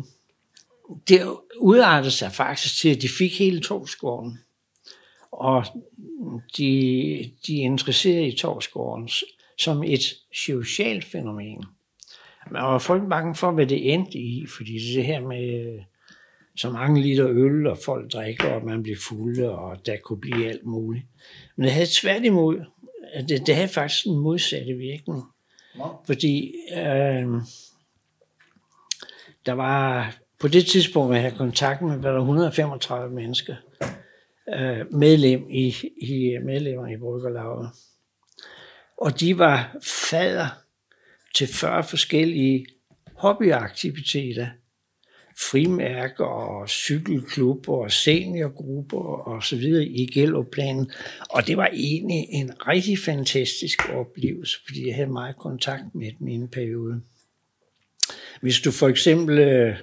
[1.08, 4.40] Det udartede sig faktisk til, at de fik hele Torsgården.
[5.32, 5.66] Og
[6.58, 9.10] de, de er interesseret i Torsgården
[9.58, 10.02] som et
[10.34, 11.66] socialt fænomen.
[12.52, 15.80] Man var folk bange for, hvad det endte i, fordi det her med
[16.56, 20.50] så mange liter øl, og folk drikker, og man bliver fulde, og der kunne blive
[20.50, 21.06] alt muligt.
[21.56, 22.66] Men det havde tværtimod,
[23.30, 25.24] det, det havde faktisk en modsatte virkning.
[25.78, 25.86] Ja.
[26.06, 27.42] Fordi øh,
[29.46, 33.56] der var på det tidspunkt, jeg havde kontakt med, var der 135 mennesker
[34.56, 37.70] øh, medlem i, i medlemmer i Bryggerlaget.
[38.98, 39.78] Og de var
[40.10, 40.48] fader
[41.36, 42.66] til 40 forskellige
[43.16, 44.48] hobbyaktiviteter.
[45.52, 50.92] Frimærker og cykelklubber og seniorgrupper og så videre i Gellerplanen.
[51.30, 56.28] Og det var egentlig en rigtig fantastisk oplevelse, fordi jeg havde meget kontakt med dem
[56.28, 57.02] i en periode.
[58.42, 59.76] Hvis du for eksempel øh,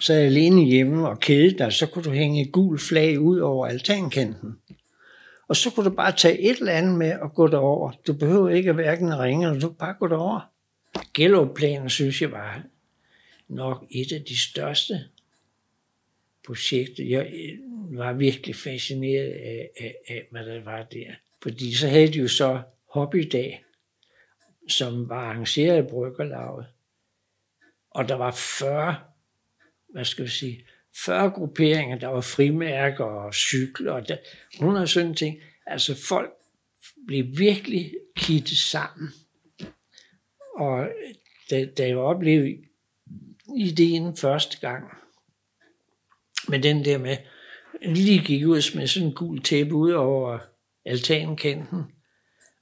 [0.00, 3.66] sad alene hjemme og kedede dig, så kunne du hænge et gul flag ud over
[3.66, 4.52] altankanten.
[5.48, 7.92] Og så kunne du bare tage et eller andet med og gå derover.
[8.06, 10.53] Du behøver ikke at hverken ringe, eller du kan bare gå derover.
[11.14, 12.62] Gellerup-planen synes jeg var
[13.48, 15.04] nok et af de største
[16.46, 17.04] projekter.
[17.04, 21.14] Jeg øh, var virkelig fascineret af, af, af hvad der var der.
[21.42, 23.64] Fordi så havde de jo så hobbydag,
[24.68, 26.66] som var arrangeret af Bryggerlaget.
[27.90, 28.96] Og der var 40,
[29.88, 34.16] hvad skal vi sige, 40 grupperinger, der var frimærker og cykler og der,
[34.54, 35.40] 100 sådan ting.
[35.66, 36.30] Altså folk
[37.06, 39.08] blev virkelig kittet sammen
[40.56, 40.88] og
[41.50, 42.56] da, da jeg oplevede
[43.56, 44.84] ideen første gang,
[46.48, 47.16] med den der med,
[47.82, 50.38] lige gik ud med sådan en gul tæppe ud over
[50.84, 51.82] altankanten,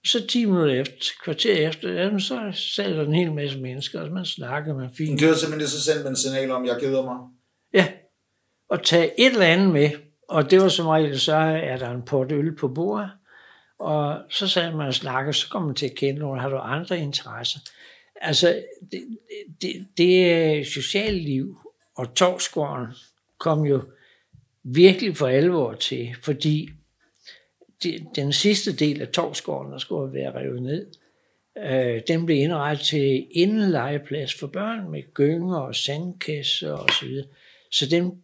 [0.04, 4.24] så 10 minutter efter, kvarter efter, så sad der en hel masse mennesker, og man
[4.24, 5.20] snakkede med fint.
[5.20, 7.18] Det var simpelthen så sendt en signal om, jeg keder mig.
[7.74, 7.88] Ja,
[8.68, 9.90] og tage et eller andet med,
[10.28, 13.10] og det var som regel, så er der en pot øl på bordet,
[13.82, 16.56] og så sad man og snakkede, så kom man til at kende nogen, har du
[16.56, 17.58] andre interesser?
[18.20, 19.18] Altså, det,
[19.62, 21.58] det, det sociale liv
[21.94, 22.86] og Torsgården
[23.38, 23.82] kom jo
[24.62, 26.70] virkelig for alvor til, fordi
[27.82, 30.86] det, den sidste del af Torsgården, der skulle være revet ned,
[31.58, 37.26] øh, den blev indrettet til indlejeplads for børn med gynger og sandkasser og så videre.
[37.70, 38.22] Så den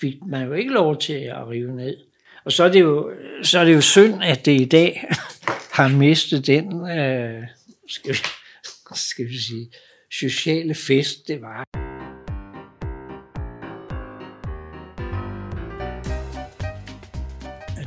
[0.00, 1.96] fik man jo ikke lov til at rive ned.
[2.44, 3.10] Og så er det jo,
[3.42, 5.04] så er det jo synd, at det i dag
[5.78, 7.42] har mistet den, øh,
[7.88, 8.18] skal vi,
[9.10, 9.70] skal vi sige,
[10.20, 11.64] sociale fest, det var.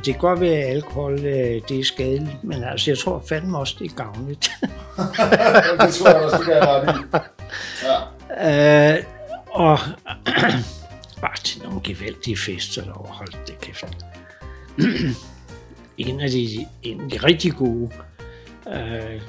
[0.04, 3.58] Det kan godt være, at alkohol øh, det er skadeligt, men altså, jeg tror fandme
[3.58, 4.50] også, det er gavnligt.
[5.86, 7.28] det tror jeg også, det kan i.
[8.40, 8.96] Ja.
[8.96, 9.04] Øh,
[9.48, 9.78] og
[11.22, 14.13] bare til nogle gevaldige fester, der overholdt det kæft.
[15.98, 17.90] en af de, en af de rigtig gode,
[18.68, 19.20] øh,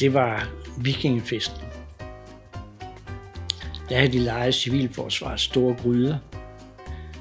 [0.00, 1.62] det var vikingefesten.
[3.88, 6.18] Der havde de lejet civilforsvars store gryder,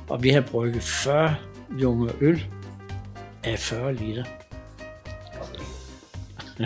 [0.10, 1.36] og vi havde brygget 40
[1.82, 2.46] junge øl
[3.44, 4.24] af 40 liter.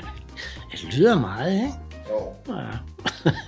[0.72, 1.74] det lyder meget, ikke?
[2.10, 2.54] Jo.
[2.56, 2.68] Ja.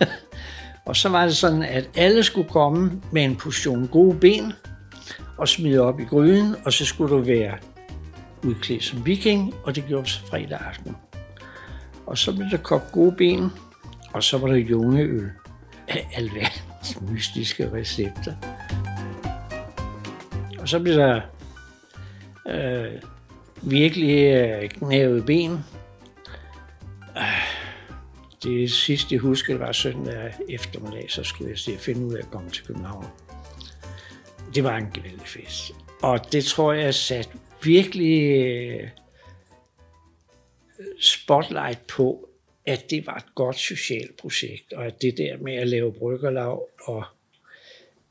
[0.87, 4.53] og så var det sådan, at alle skulle komme med en portion gode ben
[5.41, 7.57] og smide op i gryden, og så skulle du være
[8.43, 10.95] udklædt som viking, og det gjorde vi så fredag aften.
[12.05, 13.51] Og så blev der kogt gode ben,
[14.13, 15.31] og så var der jungeøl
[15.87, 18.33] af alverdens mystiske recepter.
[20.59, 21.21] Og så blev der
[22.47, 23.01] øh,
[23.61, 25.59] virkelig øh, knævet ben.
[27.15, 27.27] Ah,
[28.43, 32.19] det sidste, jeg husker, var søndag eftermiddag, så skulle jeg se at finde ud af
[32.19, 33.05] at komme til København.
[34.55, 35.71] Det var en gevaldig fest.
[36.01, 37.29] Og det tror jeg sat
[37.63, 38.89] virkelig øh,
[41.01, 42.29] spotlight på,
[42.65, 46.59] at det var et godt socialt projekt, og at det der med at lave bryggerlag
[46.83, 47.03] og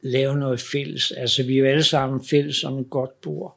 [0.00, 3.56] lave noget fælles, altså vi er jo alle sammen fælles om et godt bord,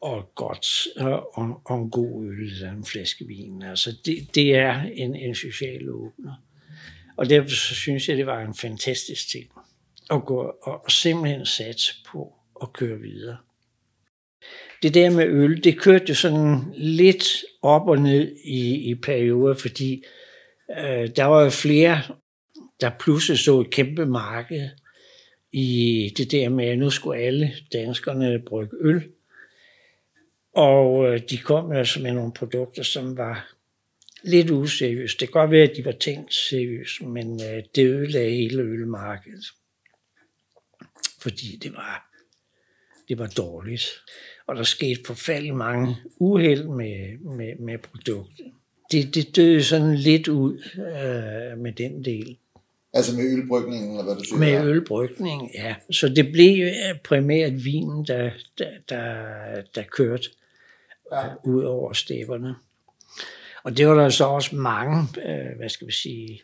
[0.00, 0.66] og godt
[0.98, 3.62] øh, og, og en god øl eller en flaske vin.
[3.62, 6.42] Altså det, det er en, en social åbner.
[7.16, 9.50] Og derfor så synes jeg, det var en fantastisk ting
[10.10, 13.36] at gå og, og simpelthen satse på at køre videre.
[14.82, 17.24] Det der med øl, det kørte jo sådan lidt
[17.62, 20.04] op og ned i, i perioder, fordi
[20.78, 22.02] øh, der var jo flere,
[22.80, 24.68] der pludselig så et kæmpe marked
[25.52, 29.02] i det der med, at nu skulle alle danskerne brygge øl.
[30.54, 33.54] Og øh, de kom altså med nogle produkter, som var
[34.22, 35.16] lidt useriøse.
[35.18, 39.44] Det kan godt være, at de var tænkt seriøst, men øh, det ødelagde hele ølmarkedet.
[41.18, 42.10] Fordi det var,
[43.08, 43.84] det var dårligt.
[44.46, 48.46] Og der skete forfærdelig mange uheld med, med, med produktet.
[48.92, 52.36] Det, det døde sådan lidt ud øh, med den del.
[52.92, 54.38] Altså med ølbrygningen, eller hvad du siger?
[54.38, 55.74] Med ølbrygning, ja.
[55.90, 60.28] Så det blev øh, primært vinen, der, der, der, der kørte
[61.12, 61.24] ja.
[61.44, 62.54] ud over stæberne.
[63.64, 66.42] Og det var der så også mange, øh, hvad skal vi sige,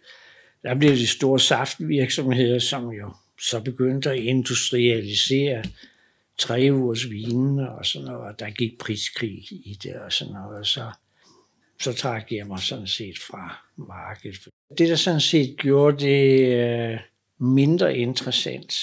[0.62, 5.64] der blev de store saftvirksomheder, som jo så begyndte at industrialisere
[6.38, 10.66] tre ugers vinene og sådan noget, der gik priskrig i det og sådan noget, og
[10.66, 10.90] så,
[11.80, 14.48] så trak jeg mig sådan set fra markedet.
[14.78, 16.98] Det, der sådan set gjorde det øh,
[17.38, 18.74] mindre interessant,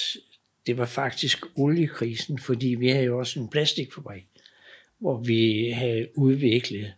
[0.68, 4.24] det var faktisk oliekrisen, fordi vi havde jo også en plastikfabrik
[5.02, 6.94] hvor vi havde udviklet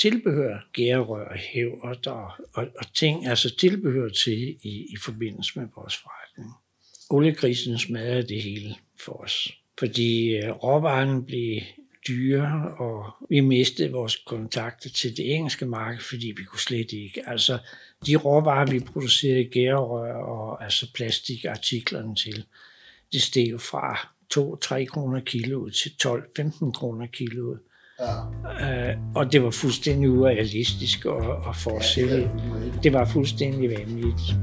[0.00, 5.96] tilbehør, gærrør, hævert og, og, og ting, altså tilbehør til i, i forbindelse med vores
[5.96, 6.19] forretning.
[7.10, 11.60] Oliekrisen smadrede det hele for os, fordi øh, råvaren blev
[12.08, 17.22] dyre, og vi mistede vores kontakter til det engelske marked, fordi vi kunne slet ikke.
[17.26, 17.58] Altså,
[18.06, 22.44] de råvarer, vi producerede gærrør og altså plastikartiklerne til,
[23.12, 27.56] det steg fra 2-3 kroner kilo til 12-15 kroner kilo.
[28.00, 28.92] Ja.
[28.94, 31.12] Uh, og det var fuldstændig urealistisk at,
[31.66, 31.96] at.
[31.96, 32.28] Ja,
[32.82, 34.34] det var fuldstændig vanvittigt.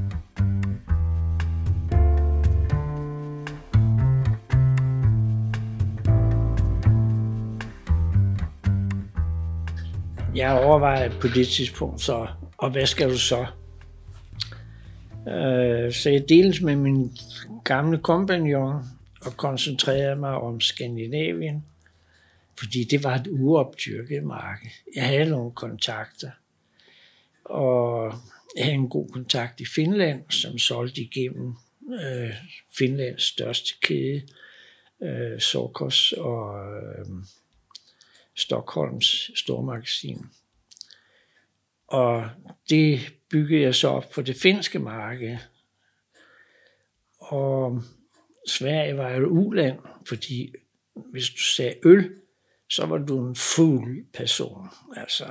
[10.38, 13.46] Jeg overvejede på det tidspunkt så, og hvad skal du så?
[15.28, 17.18] Øh, så jeg deles med min
[17.64, 18.84] gamle kompagnon,
[19.22, 21.66] og koncentrerede mig om Skandinavien,
[22.60, 24.70] fordi det var et uopdyrket marked.
[24.96, 26.32] Jeg havde nogle kontakter,
[27.46, 28.14] og
[28.58, 31.56] jeg havde en god kontakt i Finland, som solgte igennem
[32.04, 32.30] øh,
[32.78, 34.22] Finlands største kæde,
[35.02, 37.06] øh, Sorkos og øh,
[38.38, 40.26] Stockholms stormagasin.
[41.88, 42.30] Og
[42.70, 45.38] det byggede jeg så op for det finske marked.
[47.20, 47.84] Og
[48.48, 50.54] Sverige var et uland, fordi
[50.94, 52.16] hvis du sagde øl,
[52.70, 54.68] så var du en fuld person.
[54.98, 55.26] Altså,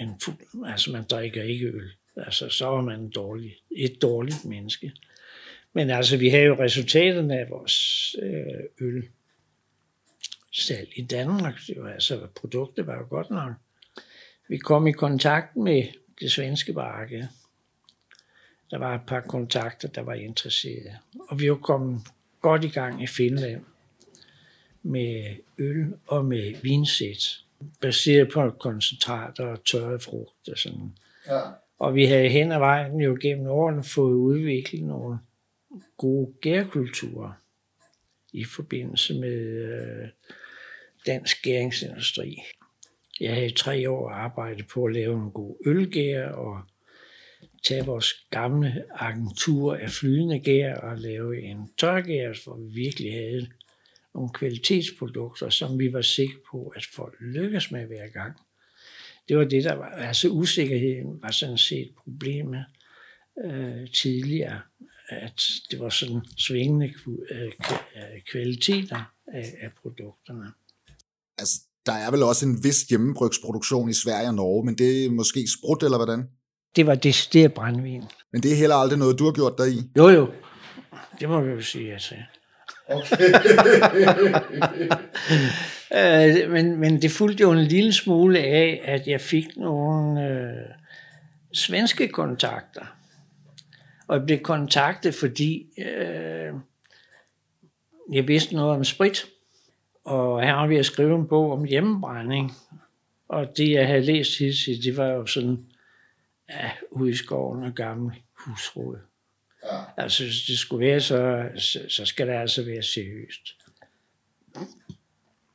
[0.00, 1.90] en fuld, altså man drikker ikke øl.
[2.16, 4.92] Altså, så var man en dårlig, et dårligt menneske.
[5.72, 9.08] Men altså, vi havde jo resultaterne af vores øh, øl
[10.52, 11.54] salg i Danmark.
[11.66, 13.52] Det var, altså, produktet var jo godt nok.
[14.48, 15.82] Vi kom i kontakt med
[16.20, 17.24] det svenske marked.
[18.70, 20.96] Der var et par kontakter, der var interesserede.
[21.28, 22.00] Og vi var kommet
[22.40, 23.64] godt i gang i Finland
[24.82, 27.38] med øl og med vinsæt,
[27.80, 30.94] baseret på koncentrater og tørre frugt og sådan.
[31.26, 31.40] Ja.
[31.78, 35.18] Og vi havde hen ad vejen jo gennem årene fået udviklet nogle
[35.96, 37.32] gode gærkulturer
[38.32, 40.08] i forbindelse med øh,
[41.06, 42.42] dansk gæringsindustri.
[43.20, 46.60] Jeg havde i tre år arbejdet på at lave en god ølgær og
[47.62, 53.48] tage vores gamle agentur af flydende gær og lave en tørgær, hvor vi virkelig havde
[54.14, 58.36] nogle kvalitetsprodukter, som vi var sikre på, at folk lykkes med hver gang.
[59.28, 62.64] Det var det, der var, altså usikkerheden var sådan set problemet
[63.44, 64.60] øh, tidligere,
[65.08, 66.94] at det var sådan svingende
[67.30, 70.52] øh, øh, kvaliteter af, af produkterne.
[71.40, 75.10] Altså, der er vel også en vis hjemmebrygsproduktion i Sverige og Norge, men det er
[75.10, 76.28] måske sprut, eller hvordan?
[76.76, 78.02] Det var decideret brændvin.
[78.32, 79.82] Men det er heller aldrig noget, du har gjort der i?
[79.96, 80.28] Jo, jo.
[81.20, 82.14] Det må vi jo sige, altså.
[82.88, 83.34] Okay.
[86.44, 90.74] øh, men, men det fulgte jo en lille smule af, at jeg fik nogle øh,
[91.52, 92.86] svenske kontakter.
[94.08, 96.54] Og jeg blev kontaktet, fordi øh,
[98.12, 99.26] jeg vidste noget om sprit.
[100.10, 102.52] Og her var vi at skrive en bog om hjemmebrænding.
[103.28, 105.66] Og det, jeg havde læst hidtil, det var jo sådan,
[106.48, 108.98] ja, ude i skoven og gammel husråd.
[109.64, 109.78] Ja.
[109.96, 113.56] Altså, hvis det skulle være så, så, så skal det altså være seriøst.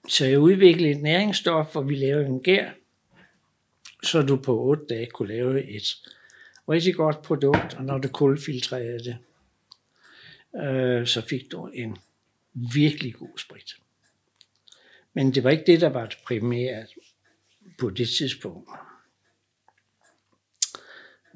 [0.08, 2.70] Så jeg udviklede et næringsstof, hvor vi lavede en gær,
[4.04, 5.84] så du på otte dage kunne lave et
[6.70, 9.18] rigtig godt produkt, og når du kulfiltrerede det,
[10.64, 11.98] øh, så fik du en
[12.54, 13.85] virkelig god sprit.
[15.16, 16.86] Men det var ikke det, der var det primære
[17.80, 18.70] på det tidspunkt.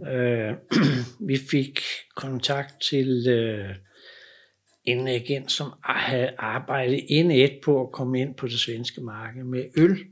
[0.07, 0.53] Øh,
[1.29, 1.79] vi fik
[2.15, 3.75] kontakt til øh,
[4.83, 9.43] en agent, som havde arbejdet ind et på at komme ind på det svenske marked
[9.43, 10.05] med øl.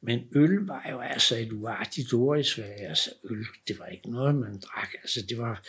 [0.00, 2.88] Men øl var jo altså et uartigt ord i Sverige.
[2.88, 4.88] Altså øl, det var ikke noget, man drak.
[5.02, 5.62] Altså det var,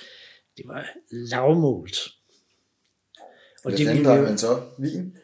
[0.58, 1.98] det var lavmålt.
[3.64, 4.64] Og Hvad det drak man så?
[4.80, 5.18] Vin?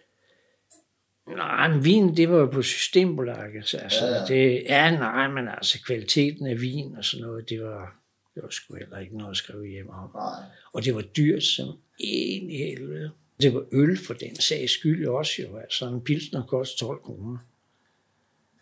[1.35, 3.55] Nej, men vin, det var jo på Systembolaget.
[3.55, 4.25] Altså, ja, ja.
[4.25, 7.95] Det, ja, nej, men altså kvaliteten af vin og sådan noget, det var,
[8.35, 10.09] det var sgu heller ikke noget at skrive hjem om.
[10.13, 10.43] Nej.
[10.73, 11.67] Og det var dyrt som
[11.99, 13.11] en helvede.
[13.41, 15.57] Det var øl for den sags skyld også jo.
[15.57, 17.37] Altså en pilsner kostede 12 kroner.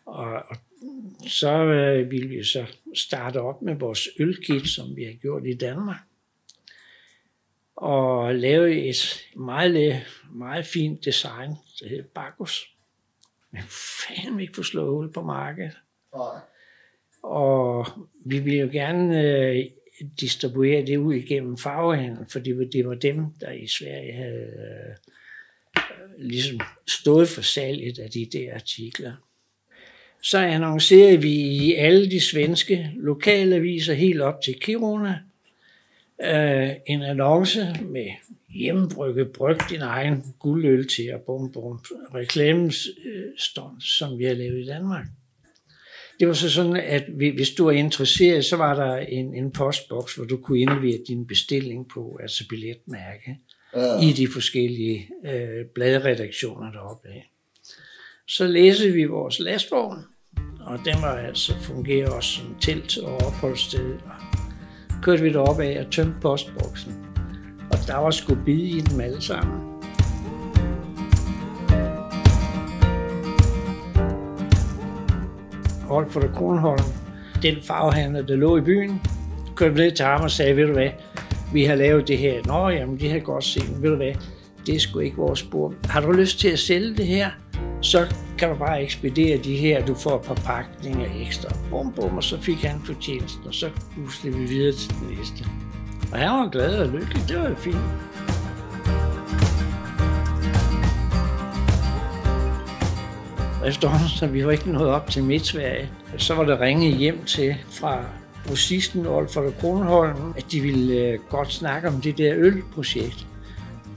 [0.05, 0.58] Og, og
[1.27, 5.53] så øh, ville vi så starte op med vores ølkit, som vi har gjort i
[5.53, 6.09] Danmark.
[7.79, 12.75] Og lave et meget, meget fint design, det hedder Bacchus.
[13.51, 13.61] Men
[14.07, 15.77] fanden ikke få slået hul på markedet.
[16.15, 16.39] Nej.
[17.23, 17.87] Og
[18.25, 19.65] vi ville jo gerne øh,
[20.19, 24.95] distribuere det ud igennem farvehandel, fordi det var dem, der i Sverige havde øh,
[26.17, 29.13] ligesom stået for salget af de der artikler.
[30.23, 35.19] Så annoncerede vi i alle de svenske lokalaviser helt op til Kiruna
[36.23, 38.08] øh, en annonce med
[38.49, 41.79] hjemmebrygge, bryg din egen guldøl til og bum bum,
[42.15, 45.05] reklamestånd, øh, som vi har lavet i Danmark.
[46.19, 50.15] Det var så sådan, at hvis du er interesseret, så var der en, en postboks,
[50.15, 53.38] hvor du kunne indlevere din bestilling på, altså billetmærke,
[53.75, 54.01] ja.
[54.01, 57.10] i de forskellige øh, bladredaktioner deroppe.
[58.27, 59.99] Så læste vi vores lastvogn,
[60.60, 63.93] og den var altså fungerer også som telt og opholdssted.
[63.93, 64.18] Og
[65.01, 66.95] kørte vi derop af og tømte postboksen.
[67.71, 69.69] Og der var sgu bid i dem alle sammen.
[76.09, 76.83] for det Kronholm,
[77.41, 79.01] den farvehandler, der lå i byen,
[79.55, 80.89] kørte ned til ham og sagde, ved du hvad,
[81.53, 82.43] vi har lavet det her.
[82.45, 84.13] Nå, jamen, det har godt set, ved du hvad,
[84.65, 85.73] det er sgu ikke vores spor.
[85.83, 87.29] Har du lyst til at sælge det her?
[87.81, 88.05] Så
[88.39, 91.49] kan du bare ekspedere de her, du får et par pakninger ekstra.
[91.69, 95.45] Bum, bum, og så fik han fortjenesten, og så huskede vi videre til den næste.
[96.12, 97.78] Og han var glad og lykkelig, det var jo fint.
[103.65, 107.56] efterhånden, så vi var ikke nået op til Midtsverige, Så var der ringet hjem til
[107.69, 108.04] fra
[108.47, 113.28] grossisten Olfert Kronholm, at de ville øh, godt snakke om det der ølprojekt.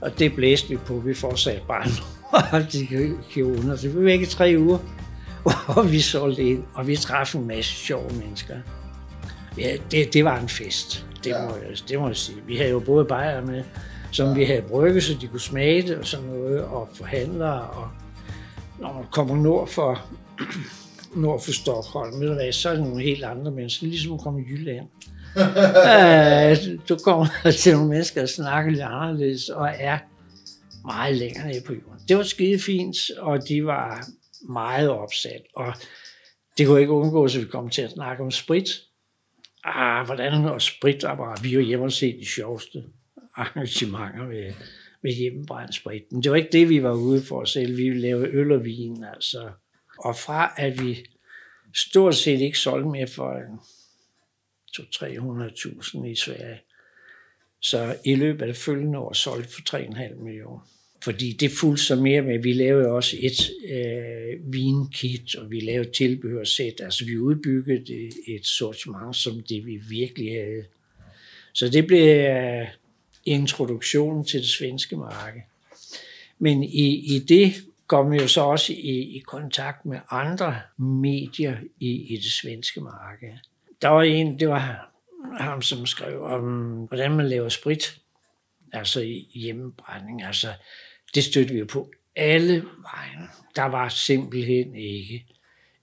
[0.01, 0.93] Og det blæste vi på.
[0.93, 1.87] Vi fortsatte bare
[2.33, 3.75] og de under.
[3.75, 4.77] Så vi var ikke tre uger,
[5.77, 8.55] og vi solgte ind, og vi traf en masse sjove mennesker.
[9.57, 11.05] Ja, det, det var en fest.
[11.23, 11.45] Det, ja.
[11.45, 12.37] må jeg, det må jeg sige.
[12.47, 13.63] Vi havde jo både bajer med,
[14.11, 14.33] som ja.
[14.33, 17.87] vi havde brygget, så de kunne smage det og sådan noget, og forhandlere, og
[18.79, 20.01] når man kommer nord for,
[21.15, 24.19] nord for Stockholm, ved du hvad, så er det nogle helt andre mennesker, ligesom at
[24.19, 24.87] komme i Jylland.
[25.35, 27.27] uh, du kommer
[27.59, 29.97] til nogle mennesker, der snakker lidt anderledes, og er
[30.85, 31.92] meget længere nede på jorden.
[32.07, 34.07] Det var skide fint, og de var
[34.49, 35.73] meget opsat, og
[36.57, 38.69] det kunne ikke undgås, at vi kom til at snakke om sprit.
[39.63, 42.83] Ah, hvordan og sprit var Vi var hjemme og se de sjoveste
[43.35, 44.53] arrangementer med,
[45.03, 46.11] med hjemmebrændt sprit.
[46.11, 47.75] Men det var ikke det, vi var ude for at sælge.
[47.75, 49.51] Vi ville lave øl og vin, altså.
[49.99, 51.05] Og fra at vi
[51.75, 53.39] stort set ikke solgte mere for
[54.79, 56.59] 200-300.000 i Sverige,
[57.61, 60.67] så i løbet af det følgende år solgte for 3,5 millioner
[61.03, 65.91] fordi det fulgte så mere med, vi lavede også et øh, vinkit, og vi lavede
[65.91, 70.63] tilbehørsæt, altså vi udbyggede et, et sortiment, som det vi virkelig havde.
[71.53, 72.67] Så det blev øh,
[73.25, 75.41] introduktionen til det svenske marked.
[76.39, 77.53] Men i, i det
[77.87, 82.81] kom vi jo så også i, i kontakt med andre medier i, i det svenske
[82.81, 83.29] marked.
[83.81, 84.91] Der var en, det var
[85.37, 86.43] ham, som skrev om,
[86.87, 87.99] hvordan man laver sprit,
[88.73, 89.01] altså
[89.33, 90.23] hjemmebrænding.
[90.23, 90.47] Altså,
[91.15, 93.27] det stødte vi jo på alle vejen.
[93.55, 95.25] Der var simpelthen ikke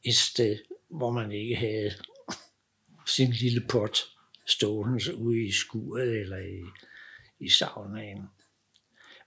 [0.05, 0.59] et sted,
[0.89, 1.91] hvor man ikke havde
[3.07, 3.99] sin lille pot
[4.47, 6.61] stående ude i skuret eller i,
[7.41, 8.23] i saunaen.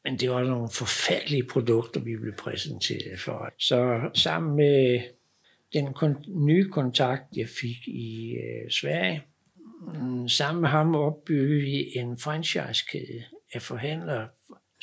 [0.04, 3.54] Men det var nogle forfærdelige produkter, vi blev præsenteret for.
[3.60, 5.02] Så sammen med
[5.74, 9.24] den kon- nye kontakt, jeg fik i øh, Sverige,
[9.94, 13.24] mm, sammen med ham opbyggede vi en franchisekæde
[13.54, 14.28] af forhandlere,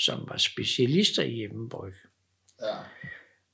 [0.04, 1.94] som var specialister i hjemmebryg.
[2.62, 2.76] Ja.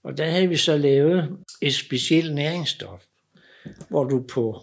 [0.02, 3.04] Og der havde vi så lavet et specielt næringsstof,
[3.88, 4.62] hvor du på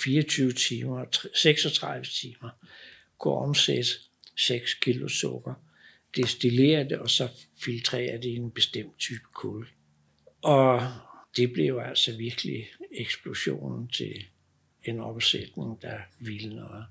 [0.00, 2.50] 24 timer, 36 timer,
[3.18, 3.90] kunne omsætte
[4.36, 5.54] 6 kilo sukker,
[6.16, 7.28] destillere det og så
[7.64, 9.68] filtrere det i en bestemt type kul.
[10.42, 10.82] Og
[11.36, 14.24] det blev altså virkelig eksplosionen til
[14.84, 16.86] en opsætning, der ville noget.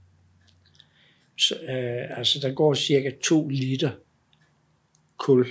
[1.38, 3.92] Så, øh, altså der går cirka 2 liter
[5.18, 5.48] kul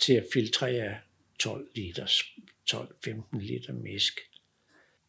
[0.00, 0.98] til at filtrere
[1.38, 2.06] 12 liter,
[2.70, 4.20] 12-15 liter mæsk.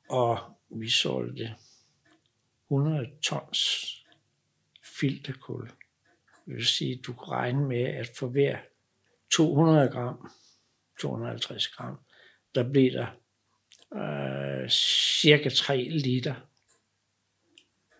[0.10, 1.56] Og vi solgte
[2.66, 3.86] 100 tons
[5.00, 5.70] filterkul.
[6.46, 8.58] Det vil sige, at du kan regne med, at for hver
[9.32, 10.32] 200 gram,
[11.02, 12.00] 250 gram,
[12.56, 13.08] der bliver der
[14.64, 16.36] øh, cirka 3 liter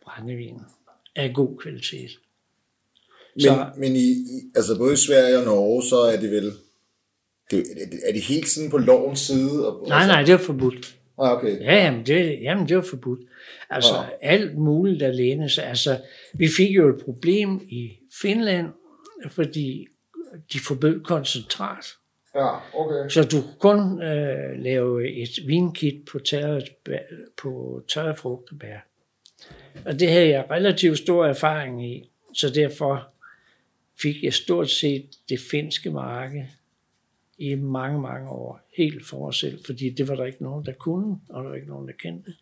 [0.02, 0.60] brændevin
[1.20, 2.12] af god kvalitet.
[3.36, 6.52] Men, så, men i, altså både i Sverige og Norge, så er det vel,
[7.52, 7.64] det,
[8.08, 9.68] er det helt sådan på lovens side?
[9.68, 10.96] Og, nej, nej, det er forbudt.
[11.20, 11.62] Ah, okay.
[11.62, 13.20] Ja, jamen det, jamen det var forbudt.
[13.70, 14.32] Altså ja.
[14.32, 15.58] alt muligt der lænes.
[15.58, 15.98] Altså,
[16.34, 17.92] vi fik jo et problem i
[18.22, 18.68] Finland,
[19.30, 19.88] fordi
[20.54, 21.86] de forbød koncentrat.
[22.36, 23.10] Ja, okay.
[23.10, 26.20] Så du kunne kun øh, lave et vinkit på
[27.38, 28.78] på tørret frugtebær.
[29.86, 33.14] Og det havde jeg relativt stor erfaring i, så derfor
[34.02, 36.46] fik jeg stort set det finske marked
[37.38, 40.74] i mange, mange år helt for mig selv, fordi det var der ikke nogen, der
[40.74, 42.34] kunne, og der var ikke nogen, der kendte.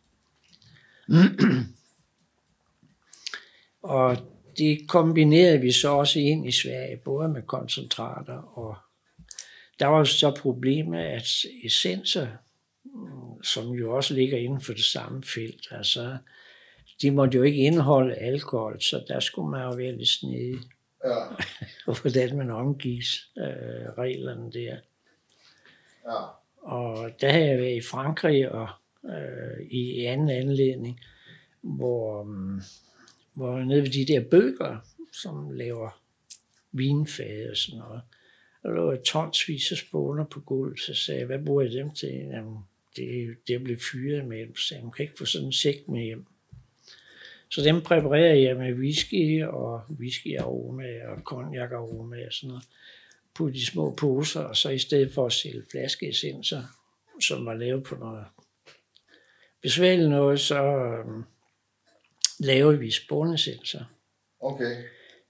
[3.98, 4.18] og
[4.58, 8.76] det kombinerede vi så også ind i Sverige, både med koncentrater og
[9.80, 11.28] der var så problemet, at
[11.64, 12.28] essenser,
[12.86, 16.18] mm, som jo også ligger inden for det samme felt, altså
[17.02, 20.60] de måtte jo ikke indeholde alkohol, så der skulle man jo være lidt snedig.
[21.06, 21.26] Ja.
[22.02, 24.78] hvordan man omgives øh, reglerne der.
[26.06, 26.26] Ja.
[26.58, 28.68] Og der har jeg været i Frankrig og
[29.06, 31.00] øh, i anden anledning,
[31.62, 32.62] hvor, um,
[33.34, 34.78] hvor nede ved de der bøger,
[35.14, 36.02] som laver
[36.72, 38.02] vinfade og sådan noget,
[38.64, 41.94] der lå et tonsvis af spåner på gulvet, så sagde jeg, hvad bruger jeg dem
[41.94, 42.10] til?
[42.10, 42.58] Jamen,
[42.96, 46.04] det, det blev fyret med, så sagde, man kan ikke få sådan en sæk med
[46.04, 46.26] hjem.
[47.52, 52.64] Så dem præparerer jeg med whisky og whisky aroma og cognac aroma og sådan noget
[53.34, 56.64] på de små poser, og så i stedet for at sælge flaskeessenser,
[57.22, 58.26] som var lavet på noget
[59.62, 60.64] besværligt noget, så
[61.06, 61.26] um,
[62.40, 63.86] lavede vi spånessenser.
[64.40, 64.84] Okay.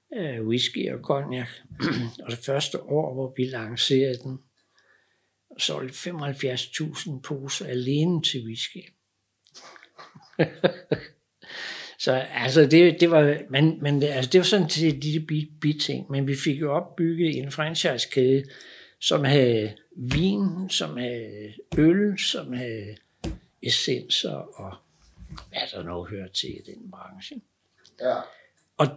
[0.10, 1.48] Uh, whisky og cognac.
[2.24, 4.40] og det første år, hvor vi lancerede den,
[5.58, 8.90] solgte 75.000 poser alene til whisky.
[12.00, 15.82] Så altså, det, det var, men, men altså, det var sådan til de bit, bit
[15.82, 18.44] ting, men vi fik jo opbygget en franchisekæde,
[19.00, 22.96] som havde vin, som havde øl, som havde
[23.64, 24.76] essenser og
[25.50, 27.42] hvad der nu hører til i den branche.
[28.02, 28.16] Ja.
[28.78, 28.88] Og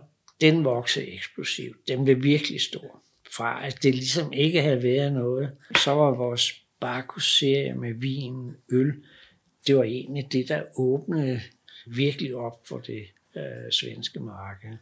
[0.40, 1.88] den voksede eksplosivt.
[1.88, 3.02] Den blev virkelig stor.
[3.36, 8.92] Fra at det ligesom ikke havde været noget, så var vores Barkus-serie med vin, øl,
[9.66, 11.40] det var egentlig det, der åbnede
[11.86, 13.06] virkelig op for det
[13.36, 14.76] øh, svenske marked.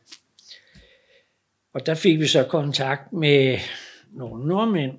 [1.72, 3.58] Og der fik vi så kontakt med
[4.10, 4.98] nogle nordmænd,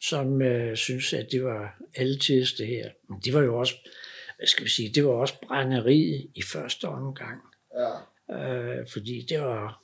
[0.00, 2.90] som øh, synes at det var altid det her.
[3.08, 3.74] Men det var jo også,
[4.36, 7.40] hvad skal vi sige, det var også brænderiet i første omgang.
[7.74, 7.92] Ja.
[8.34, 9.82] Øh, fordi det var,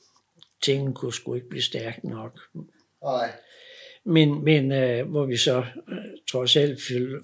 [0.61, 2.39] tingene kunne sgu ikke blive stærkt nok.
[3.03, 3.31] Nej.
[4.03, 5.57] Men, men øh, hvor vi så
[5.89, 5.97] øh,
[6.31, 6.79] trods alt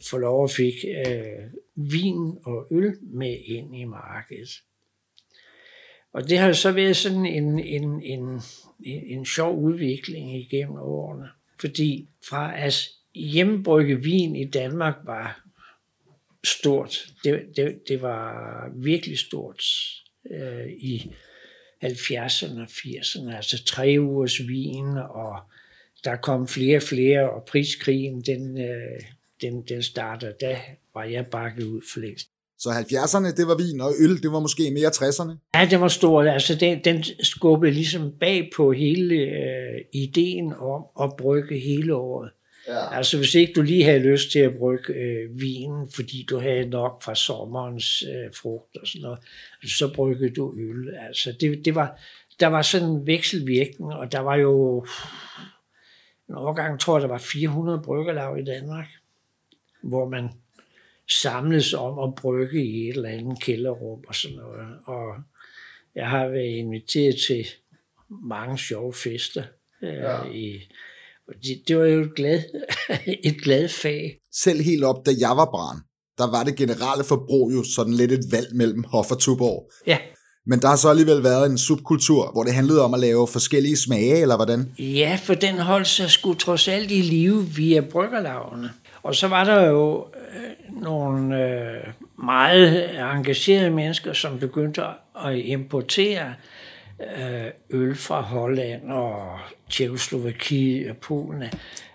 [0.09, 0.73] får lov at fik
[1.07, 4.49] øh, vin og øl med ind i markedet.
[6.13, 8.41] Og det har så været sådan en, en, en, en
[8.85, 11.29] en sjov udvikling igennem årene.
[11.59, 15.41] Fordi fra at hjemmebrygge vin i Danmark var
[16.43, 19.63] stort, det, det, det var virkelig stort
[20.31, 21.15] øh, i
[21.83, 25.39] 70'erne og 80'erne, altså tre ugers vin, og
[26.03, 29.01] der kom flere og flere, og priskrigen, den, øh,
[29.41, 30.61] den, den starter, da
[30.95, 32.27] var jeg bakket ud for længst.
[32.59, 35.59] Så 70'erne, det var vin, og øl, det var måske mere 60'erne?
[35.59, 36.27] Ja, det var stort.
[36.27, 42.31] Altså, den, den skubbede ligesom bag på hele øh, ideen om at brygge hele året.
[42.67, 42.97] Ja.
[42.97, 46.69] Altså, hvis ikke du lige havde lyst til at brygge øh, vinen, fordi du havde
[46.69, 49.19] nok fra sommerens øh, frugt og sådan noget,
[49.63, 50.95] så bryggede du øl.
[51.07, 51.99] Altså, det, det var,
[52.39, 54.85] der var sådan en vekselvirkning, og der var jo
[56.29, 58.87] en overgang, tror jeg, der var 400 bryggerlag i Danmark,
[59.83, 60.29] hvor man
[61.09, 64.67] samles om at brygge i et eller andet kælderrum og sådan noget.
[64.85, 65.15] Og
[65.95, 67.45] jeg har været inviteret til
[68.29, 69.43] mange sjove fester
[69.83, 70.23] øh, ja.
[70.23, 70.59] i
[71.43, 72.41] det, det var jo et glad,
[73.29, 74.19] et glad fag.
[74.31, 75.77] Selv helt op, da jeg var barn,
[76.17, 79.71] der var det generelle forbrug jo sådan lidt et valg mellem Hof og Tuborg.
[79.87, 79.97] Ja.
[80.47, 83.77] Men der har så alligevel været en subkultur, hvor det handlede om at lave forskellige
[83.77, 84.71] smage, eller hvordan?
[84.79, 88.69] Ja, for den holdt sig sgu trods alt i live via bryggerlavene.
[89.05, 91.83] Og så var der jo øh, nogle øh,
[92.25, 94.81] meget engagerede mennesker, som begyndte
[95.25, 96.33] at importere
[97.17, 99.39] øh, øl fra Holland og
[99.69, 101.43] Tjekoslovakiet og Polen.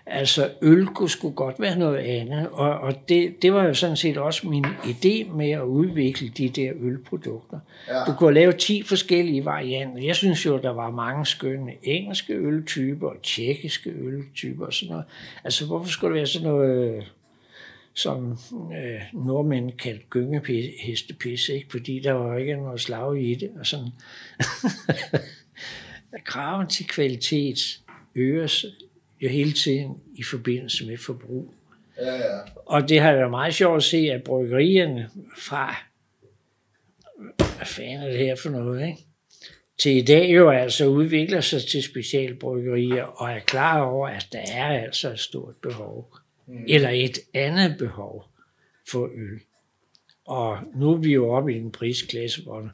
[0.05, 3.97] Altså øl kunne sgu godt være noget andet, og, og det, det var jo sådan
[3.97, 7.59] set også min idé med at udvikle de der ølprodukter.
[7.87, 8.03] Ja.
[8.07, 10.03] Du kunne lave 10 forskellige varianter.
[10.03, 15.05] Jeg synes jo, der var mange skønne engelske øltyper og tjekkiske øltyper og sådan noget.
[15.43, 17.03] Altså hvorfor skulle det være sådan noget
[17.93, 21.67] som øh, nordmænd kaldte gyngehestepis, ikke?
[21.71, 23.51] fordi der var ikke noget slag i det.
[23.59, 23.89] Og sådan.
[26.25, 27.79] Kraven til kvalitet
[28.15, 28.65] øges
[29.21, 31.53] jo hele tiden i forbindelse med forbrug.
[31.97, 32.39] Ja, ja.
[32.65, 35.75] Og det har været meget sjovt at se, at bryggerierne fra,
[37.35, 39.05] hvad fanden er det her for noget, ikke?
[39.81, 44.39] til i dag jo altså udvikler sig til specialbryggerier og er klar over, at der
[44.39, 46.17] er altså et stort behov
[46.47, 46.65] mm.
[46.67, 48.25] eller et andet behov
[48.89, 49.39] for øl.
[50.25, 52.71] Og nu er vi jo oppe i en prisklasse, hvor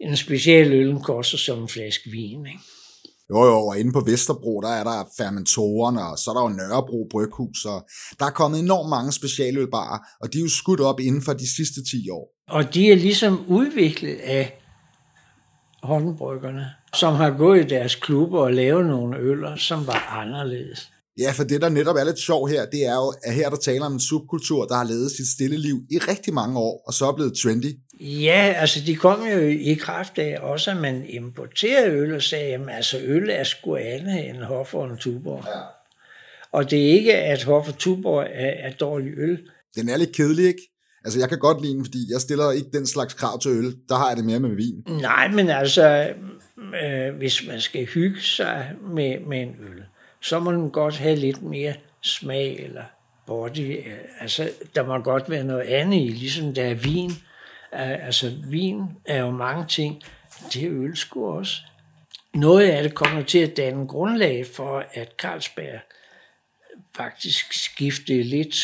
[0.00, 2.46] en speciel øl koster som en flaske vin.
[2.46, 2.58] Ikke?
[3.30, 6.48] Jo, jo, og inde på Vesterbro, der er der fermentorerne, og så er der jo
[6.48, 11.00] Nørrebro Bryghus, og der er kommet enormt mange specialølbarer, og de er jo skudt op
[11.00, 12.26] inden for de sidste 10 år.
[12.48, 14.58] Og de er ligesom udviklet af
[15.82, 20.90] håndbryggerne, som har gået i deres klubber og lavet nogle øller, som var anderledes.
[21.18, 23.56] Ja, for det, der netop er lidt sjov her, det er jo, at her der
[23.56, 26.92] taler om en subkultur, der har levet sit stille liv i rigtig mange år, og
[26.92, 27.72] så er blevet trendy.
[28.00, 32.54] Ja, altså de kom jo i kraft af også, at man importerede øl og sagde,
[32.54, 35.44] at altså øl er sgu andet end Hof og en Tuborg.
[35.46, 35.60] Ja.
[36.52, 39.38] Og det er ikke, at Hof og Tuborg er, er dårlig øl.
[39.74, 40.72] Den er lidt kedelig, ikke?
[41.04, 43.76] Altså, jeg kan godt lide den, fordi jeg stiller ikke den slags krav til øl.
[43.88, 44.84] Der har jeg det mere med vin.
[45.00, 46.14] Nej, men altså,
[46.84, 49.84] øh, hvis man skal hygge sig med, med en øl,
[50.22, 52.82] så må den godt have lidt mere smag eller
[53.26, 53.84] body.
[54.20, 57.10] Altså, der må godt være noget andet i, ligesom der er vin.
[57.76, 60.02] Altså, vin er jo mange ting.
[60.52, 61.62] Det er øl sgu også.
[62.34, 65.80] Noget af det kommer til at danne grundlag for, at Carlsberg
[66.96, 68.54] faktisk skiftede lidt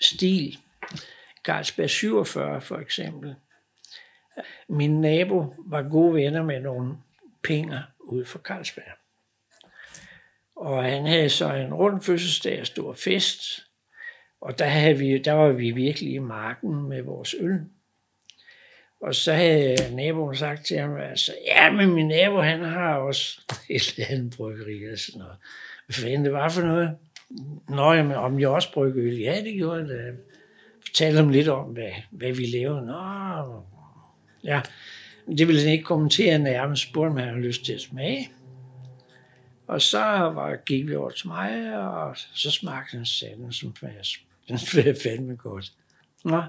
[0.00, 0.58] stil.
[1.44, 3.34] Carlsberg 47 for eksempel.
[4.68, 6.96] Min nabo var gode venner med nogle
[7.42, 8.98] penge ud for Carlsberg.
[10.56, 13.66] Og han havde så en rund fødselsdag og stor fest.
[14.40, 17.60] Og der, havde vi, der var vi virkelig i marken med vores øl.
[19.04, 23.40] Og så havde naboen sagt til ham, altså, ja, men min nabo, han har også
[23.70, 25.36] et eller andet bryggeri og sådan noget.
[25.86, 26.96] Hvad fanden det var for noget?
[27.68, 29.18] Nå, jamen, om jeg også brygger øl?
[29.18, 30.14] Ja, det gjorde jeg.
[30.86, 32.86] Fortalte ham lidt om, hvad, hvad vi lavede.
[32.86, 33.62] Nå,
[34.44, 34.60] ja.
[35.38, 38.30] Det ville han ikke kommentere nærmest, spurgte om han havde lyst til at smage.
[39.66, 40.00] Og så
[40.34, 43.88] var, gik vi over til mig, og så smagte han sanden som var,
[44.48, 45.72] Den blev fandme godt.
[46.24, 46.42] Nå,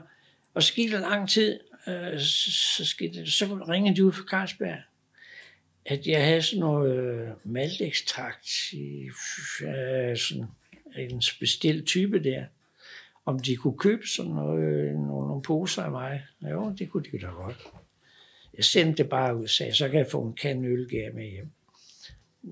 [0.54, 3.34] og så gik der lang tid, øh, så, skete det.
[3.34, 4.78] så ringede de ud fra Carlsberg,
[5.86, 9.10] at jeg havde sådan noget øh, maltekstrakt i
[9.62, 10.46] øh, sådan
[10.98, 12.46] en bestilt type der.
[13.26, 16.26] Om de kunne købe sådan noget, øh, nogle, nogle poser af mig.
[16.42, 17.58] Jo, det kunne de da godt.
[18.58, 21.30] Jeg sendte det bare ud og sagde, så kan jeg få en kan ølgær med
[21.30, 21.52] hjem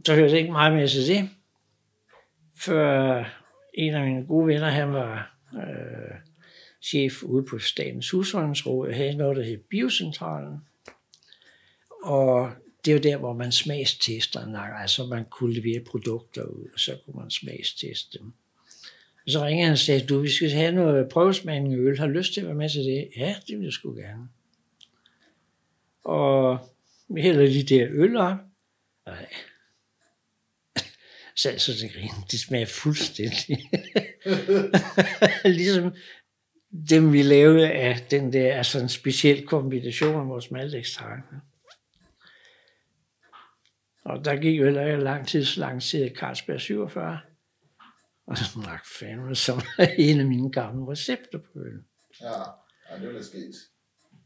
[0.05, 1.29] så hørte jeg ikke meget mere til det.
[2.57, 3.23] Før
[3.73, 6.15] en af mine gode venner, han var øh,
[6.83, 10.57] chef ude på Statens Husholdningsråd, og havde noget, der hed Biocentralen.
[12.03, 12.51] Og
[12.85, 17.21] det er der, hvor man smagstester, altså man kunne levere produkter ud, og så kunne
[17.21, 18.33] man smagsteste dem.
[19.25, 21.99] Og så ringede han og sagde, du, vi skal have noget prøvesmagning øl.
[21.99, 23.09] Har du lyst til at være med til det?
[23.17, 24.27] Ja, det vil jeg sgu gerne.
[26.03, 26.69] Og
[27.09, 28.37] vi hælder de der øl op.
[29.05, 29.29] Nej.
[31.35, 32.09] så, så det grin.
[32.31, 33.69] Det smager fuldstændig.
[35.45, 35.91] ligesom
[36.89, 41.23] dem, vi lavede af den der, altså en speciel kombination af vores maltekstrakt.
[44.05, 47.19] Og der gik jo heller ikke lang tid, så tid Carlsberg 47.
[48.27, 49.61] Og så nok fandme som
[49.97, 51.83] en af mine gamle recepter på øl.
[52.21, 52.27] Ja,
[52.89, 53.55] ja det var lidt skidt.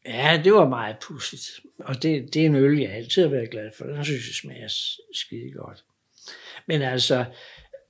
[0.06, 1.60] Ja, det var meget pudsigt.
[1.80, 3.86] Og det, det er en øl, jeg altid har været glad for.
[3.86, 4.68] Den synes jeg smager
[5.14, 5.86] skide godt.
[6.66, 7.26] Men altså,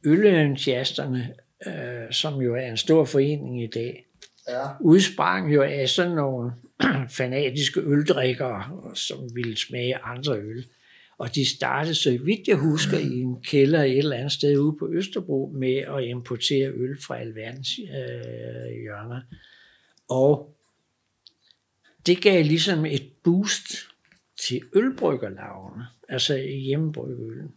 [0.05, 1.35] ølentusiasterne,
[1.67, 4.06] øh, som jo er en stor forening i dag,
[4.47, 4.67] ja.
[4.81, 6.51] udsprang jo af sådan nogle
[7.17, 8.63] fanatiske øldrikkere,
[8.95, 10.65] som ville smage andre øl.
[11.17, 14.77] Og de startede, så vidt jeg husker, i en kælder et eller andet sted ude
[14.79, 19.21] på Østerbro med at importere øl fra alverdens øh, hjørner.
[20.09, 20.57] Og
[22.05, 23.71] det gav ligesom et boost
[24.39, 27.51] til ølbryggerlavene, altså hjemmebryggeølen.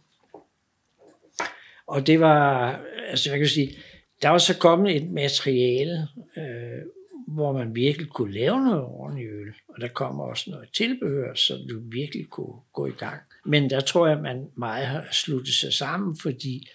[1.87, 2.71] Og det var,
[3.07, 3.77] altså jeg kan sige,
[4.21, 6.07] der var så kommet et materiale,
[6.37, 6.81] øh,
[7.27, 9.53] hvor man virkelig kunne lave noget ordentligt øl.
[9.67, 13.21] Og der kommer også noget tilbehør, så du virkelig kunne gå i gang.
[13.45, 16.67] Men der tror jeg, at man meget har sluttet sig sammen, fordi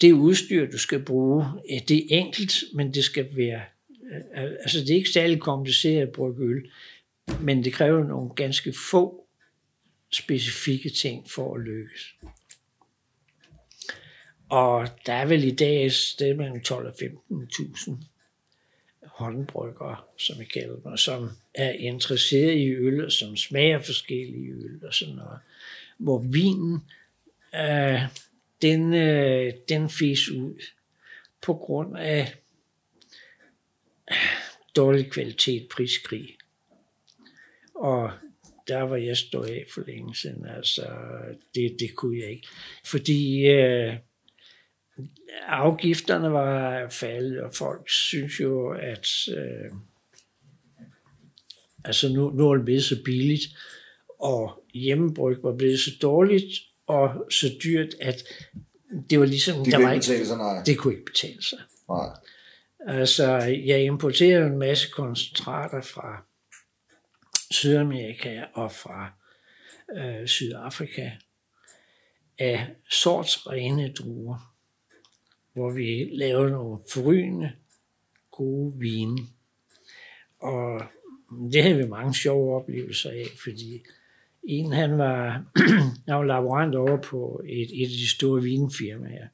[0.00, 1.44] det udstyr, du skal bruge,
[1.88, 3.60] det er enkelt, men det skal være...
[4.36, 6.70] Øh, altså, det er ikke særlig kompliceret at bruge øl,
[7.40, 9.26] men det kræver nogle ganske få
[10.12, 12.14] specifikke ting for at lykkes.
[14.48, 17.92] Og der er vel i dag et sted mellem 12 og 15.000
[19.06, 24.80] håndbryggere, som vi kalder dem, som er interesseret i øl, og som smager forskellige øl
[24.86, 25.38] og sådan noget.
[25.98, 26.80] Hvor vinen,
[27.54, 28.00] øh,
[28.62, 30.62] den, øh, den fis ud
[31.42, 32.34] på grund af
[34.10, 34.16] øh,
[34.76, 36.36] dårlig kvalitet, priskrig.
[37.74, 38.10] Og
[38.68, 40.46] der var jeg stået af for længe siden.
[40.46, 40.86] Altså,
[41.54, 42.46] det, det kunne jeg ikke.
[42.84, 43.94] Fordi øh,
[45.46, 49.72] afgifterne var faldet, og folk synes jo, at øh,
[51.84, 53.44] altså nu, nu er det blevet så billigt,
[54.20, 56.52] og hjemmebryg var blevet så dårligt
[56.86, 58.24] og så dyrt, at
[59.10, 59.64] det var ligesom...
[59.64, 60.62] Det der var ikke, betale sig, nej.
[60.66, 61.58] Det kunne ikke betale sig.
[61.88, 62.08] Nej.
[62.86, 66.24] Altså, jeg importerede en masse koncentrater fra
[67.50, 69.12] Sydamerika og fra
[69.96, 71.10] øh, Sydafrika
[72.38, 74.55] af sort rene druer
[75.56, 77.52] hvor vi lavede nogle forrygende
[78.30, 79.18] gode vine.
[80.38, 80.82] Og
[81.52, 83.82] det havde vi mange sjove oplevelser af, fordi
[84.44, 85.44] en han var,
[86.08, 89.26] han var laborant over på et, et af de store vinfirmaer.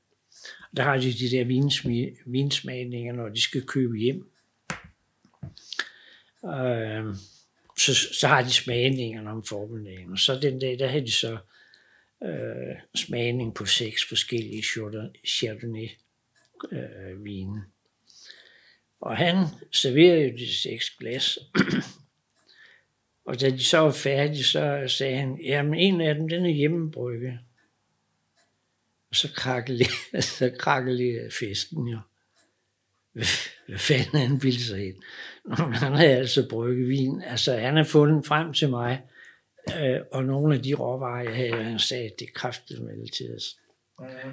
[0.76, 1.44] Der har de de der
[2.26, 4.30] vinsmagninger, når de skal købe hjem.
[6.44, 7.14] Øh,
[7.78, 10.12] så, så har de smagningerne om formiddagen.
[10.12, 11.38] Og så den dag, der havde de så
[12.24, 14.62] øh, smagning på seks forskellige
[15.26, 15.88] Chardonnay
[16.72, 17.62] øh, vine.
[19.00, 21.38] Og han serverede jo de seks glas.
[23.24, 26.50] og da de så var færdige, så sagde han, jamen en af dem, den er
[26.50, 27.40] hjemmebrygge.
[29.10, 31.98] Og så krakkelede, så krakkede festen jo.
[33.12, 33.24] Hvad,
[33.68, 35.02] hvad fanden han ville sig ind?
[35.74, 37.22] Han havde altså brygget vin.
[37.22, 39.02] Altså, han har fundet frem til mig,
[39.76, 43.56] øh, og nogle af de råvarer, jeg havde, han sagde, det kræftede med til os.
[44.00, 44.30] Ja.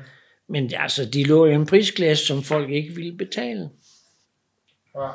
[0.49, 3.69] Men altså, de lå i en prisklasse, som folk ikke ville betale.
[4.95, 5.09] Ja.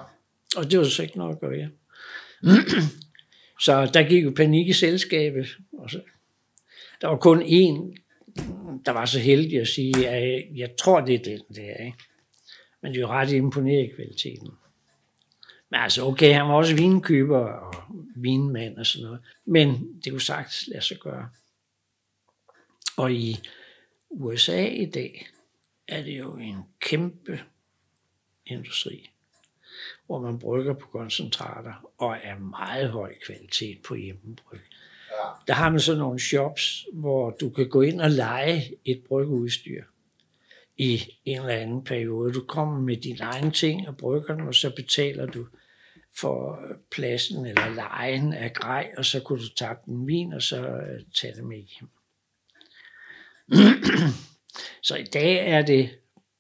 [0.57, 1.68] Og det var så ikke noget at gøre.
[3.64, 5.47] så der gik jo panik i selskabet.
[5.72, 6.01] Og så,
[7.01, 7.97] der var kun én,
[8.87, 11.85] der var så heldig at sige, at jeg, jeg tror, det er den der.
[11.85, 11.99] Ikke?
[12.82, 14.51] Men det er jo ret imponeret i kvaliteten.
[15.70, 17.74] Men altså, okay, han var også vinkøber og
[18.16, 19.20] vinmand og sådan noget.
[19.45, 21.28] Men det kunne sagtens lade sig gøre.
[22.97, 23.39] Og i
[24.17, 25.27] USA i dag
[25.89, 27.41] er det jo en kæmpe
[28.47, 29.11] industri,
[30.07, 34.61] hvor man brygger på koncentrater og er meget høj kvalitet på hjemmebryg.
[35.47, 39.85] Der har man så nogle shops, hvor du kan gå ind og lege et bryggeudstyr
[40.77, 42.33] i en eller anden periode.
[42.33, 45.47] Du kommer med dine egne ting og brygger dem, og så betaler du
[46.17, 46.61] for
[46.91, 51.01] pladsen eller lejen af grej, og så kunne du tage den vin, og så øh,
[51.21, 51.89] tage det med hjem.
[54.82, 55.90] Så i dag er det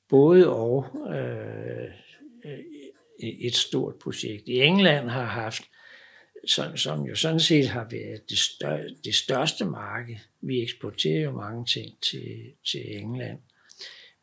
[0.08, 1.84] både og øh,
[2.44, 2.58] øh,
[3.20, 4.48] et stort projekt.
[4.48, 5.62] I England har haft
[6.46, 10.16] som, som jo sådan set har været det, stør, det største marked.
[10.40, 13.38] Vi eksporterer jo mange ting til, til England.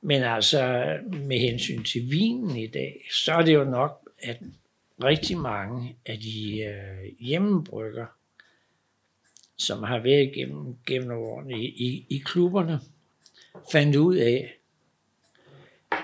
[0.02, 4.38] Men altså med hensyn til vinen i dag, så er det jo nok, at
[5.04, 8.06] rigtig mange af de øh, hjemmebrygger,
[9.62, 12.80] som har været gennem, gennem årene i, i, i klubberne,
[13.72, 14.54] fandt ud af,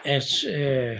[0.05, 0.97] at øh,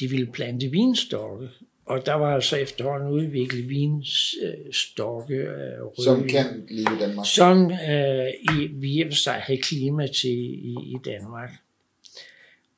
[0.00, 1.48] de ville plante vinstokke.
[1.86, 5.34] Og der var altså efterhånden udviklet vinstokke.
[5.34, 7.26] Øh, som kan leve i Danmark.
[7.26, 8.28] Som øh,
[8.58, 11.50] i, vi i sig havde klima til i, i Danmark.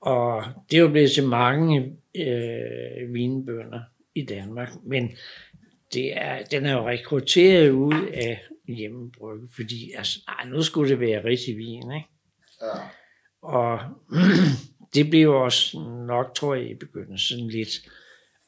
[0.01, 3.81] Og det er jo blevet til mange øh, vinbønder
[4.15, 5.11] i Danmark, men
[5.93, 8.41] det er, den er jo rekrutteret ud af
[8.75, 12.09] hjemmebrygge, fordi altså, nej, nu skulle det være rigtig vin, ikke?
[12.63, 12.81] Ja.
[13.43, 13.81] Og
[14.95, 17.89] det blev også nok, tror jeg, i begyndelsen lidt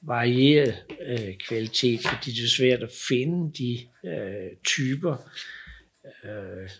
[0.02, 5.16] varieret øh, kvalitet, fordi det er svært at finde de øh, typer
[6.24, 6.70] øh,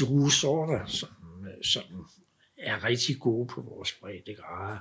[0.00, 1.08] druesorter, som,
[1.62, 2.06] som
[2.58, 4.78] er rigtig gode på vores breddegrader.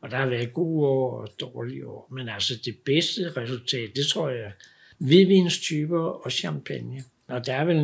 [0.00, 2.08] Og der har været gode år og dårlige år.
[2.12, 4.52] Men altså det bedste resultat, det tror jeg,
[4.98, 7.04] hvidvinstyper og champagne.
[7.28, 7.80] Og der er vel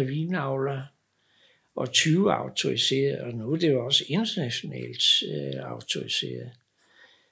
[0.00, 0.86] 15-1600 vinavlere
[1.76, 5.02] og 20 autoriserede, og nu er det jo også internationalt
[5.32, 6.52] øh, autoriseret.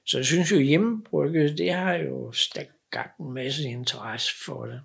[0.07, 4.81] Så jeg synes jo, hjemmebrygget, det har jo skabt en masse interesse for det.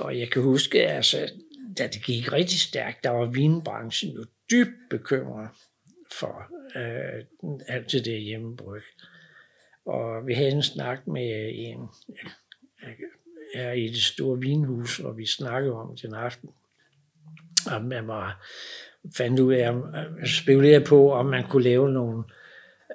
[0.00, 1.30] Og jeg kan huske, altså,
[1.78, 5.48] da det gik rigtig stærkt, der var vinbranchen jo dybt bekymret
[6.12, 6.46] for
[6.76, 7.24] øh,
[7.68, 8.82] alt det der hjemmebryg.
[9.84, 11.88] Og vi havde en snak med en,
[13.54, 16.50] er i det store vinhus, og vi snakkede om den aften,
[17.72, 18.46] og man var,
[19.16, 19.72] fandt ud af,
[20.22, 22.24] at spekulere på, om man kunne lave nogle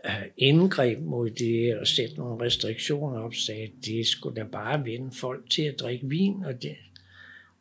[0.06, 5.16] øh, indgreb mod det, og sætte nogle restriktioner op, sagde, det skulle da bare vende
[5.16, 6.76] folk til at drikke vin, og det,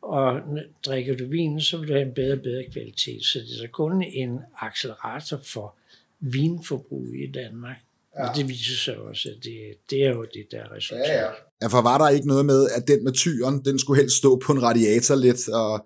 [0.01, 0.41] og
[0.85, 3.25] drikker du vin, så vil du have en bedre og bedre kvalitet.
[3.25, 5.75] Så det er kun en accelerator for
[6.19, 7.77] vinforbrug i Danmark.
[8.15, 8.29] Ja.
[8.29, 11.07] Og det viser sig også, at det, det er jo det, der er resultat.
[11.07, 11.29] Ja, ja.
[11.65, 14.41] Ja, for var der ikke noget med, at den med tyren, den skulle helst stå
[14.45, 15.49] på en radiator lidt?
[15.49, 15.85] Og...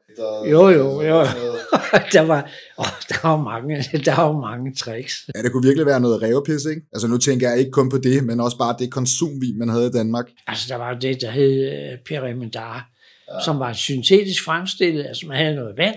[0.50, 1.18] Jo, jo, jo.
[2.16, 2.50] der, var,
[2.80, 3.76] åh, der, var mange,
[4.06, 5.14] der var mange tricks.
[5.36, 6.82] Ja, det kunne virkelig være noget revepis, ikke?
[6.94, 9.88] Altså nu tænker jeg ikke kun på det, men også bare det konsumvin, man havde
[9.88, 10.26] i Danmark.
[10.48, 12.90] Altså der var det, der hed øh, Pyramidar,
[13.34, 13.44] ja.
[13.46, 15.06] som var syntetisk fremstillet.
[15.06, 15.96] Altså man havde noget vand,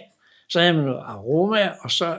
[0.51, 2.19] så havde man noget aroma, og så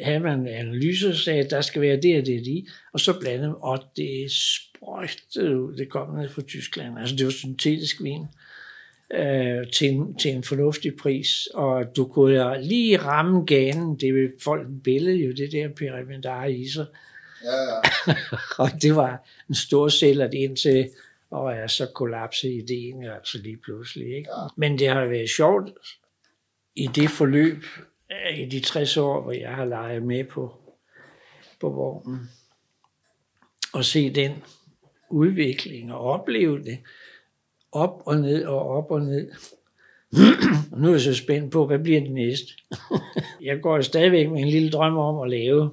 [0.00, 2.64] havde man en analyse og sagde, at der skal være det og det og det,
[2.92, 7.32] og så blandede og det sprøjtede ud, det kom ned fra Tyskland, altså det var
[7.32, 8.26] syntetisk vin,
[9.12, 14.32] øh, til, en, til en fornuftig pris, og du kunne lige ramme ganen, det vil
[14.42, 16.86] folk billede jo det der pyramidare i sig,
[17.44, 18.14] ja, ja.
[18.62, 20.90] og det var en stor sælger indtil,
[21.30, 24.06] og jeg så kollapsede ideen altså lige pludselig.
[24.06, 24.30] Ikke?
[24.30, 24.46] Ja.
[24.56, 25.70] Men det har været sjovt
[26.76, 27.64] i det forløb,
[28.36, 30.54] i de 60 år, hvor jeg har leget med på,
[31.60, 32.30] på vognen,
[33.72, 34.42] og se den
[35.10, 36.78] udvikling og opleve det
[37.72, 39.30] op og ned og op og ned.
[40.72, 42.52] og nu er jeg så spændt på, hvad bliver det næste?
[43.48, 45.70] jeg går stadigvæk med en lille drøm om at lave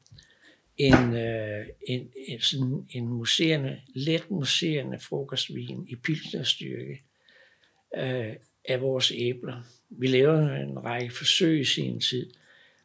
[0.76, 7.02] en, øh, en, en, sådan en museerne, let museerne frokostvin i pilsnerstyrke
[7.96, 8.32] øh,
[8.68, 9.62] af vores æbler.
[9.98, 12.30] Vi lavede en række forsøg i sin tid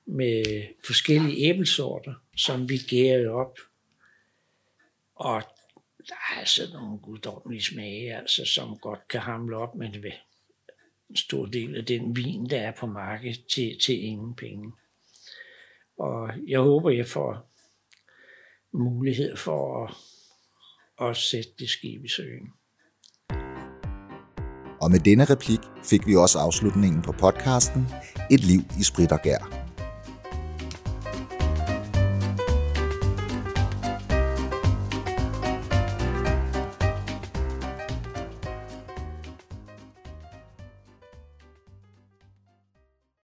[0.05, 3.59] med forskellige æblesorter, som vi gærede op.
[5.15, 5.43] Og
[6.07, 10.13] der er altså nogle guddommelige smage, altså, som godt kan hamle op med det
[11.09, 14.71] en stor del af den vin, der er på markedet, til, til ingen penge.
[15.97, 17.51] Og jeg håber, jeg får
[18.71, 22.53] mulighed for at, at sætte det skib i søen.
[24.79, 27.87] Og med denne replik fik vi også afslutningen på podcasten
[28.31, 29.58] Et liv i sprit og gær.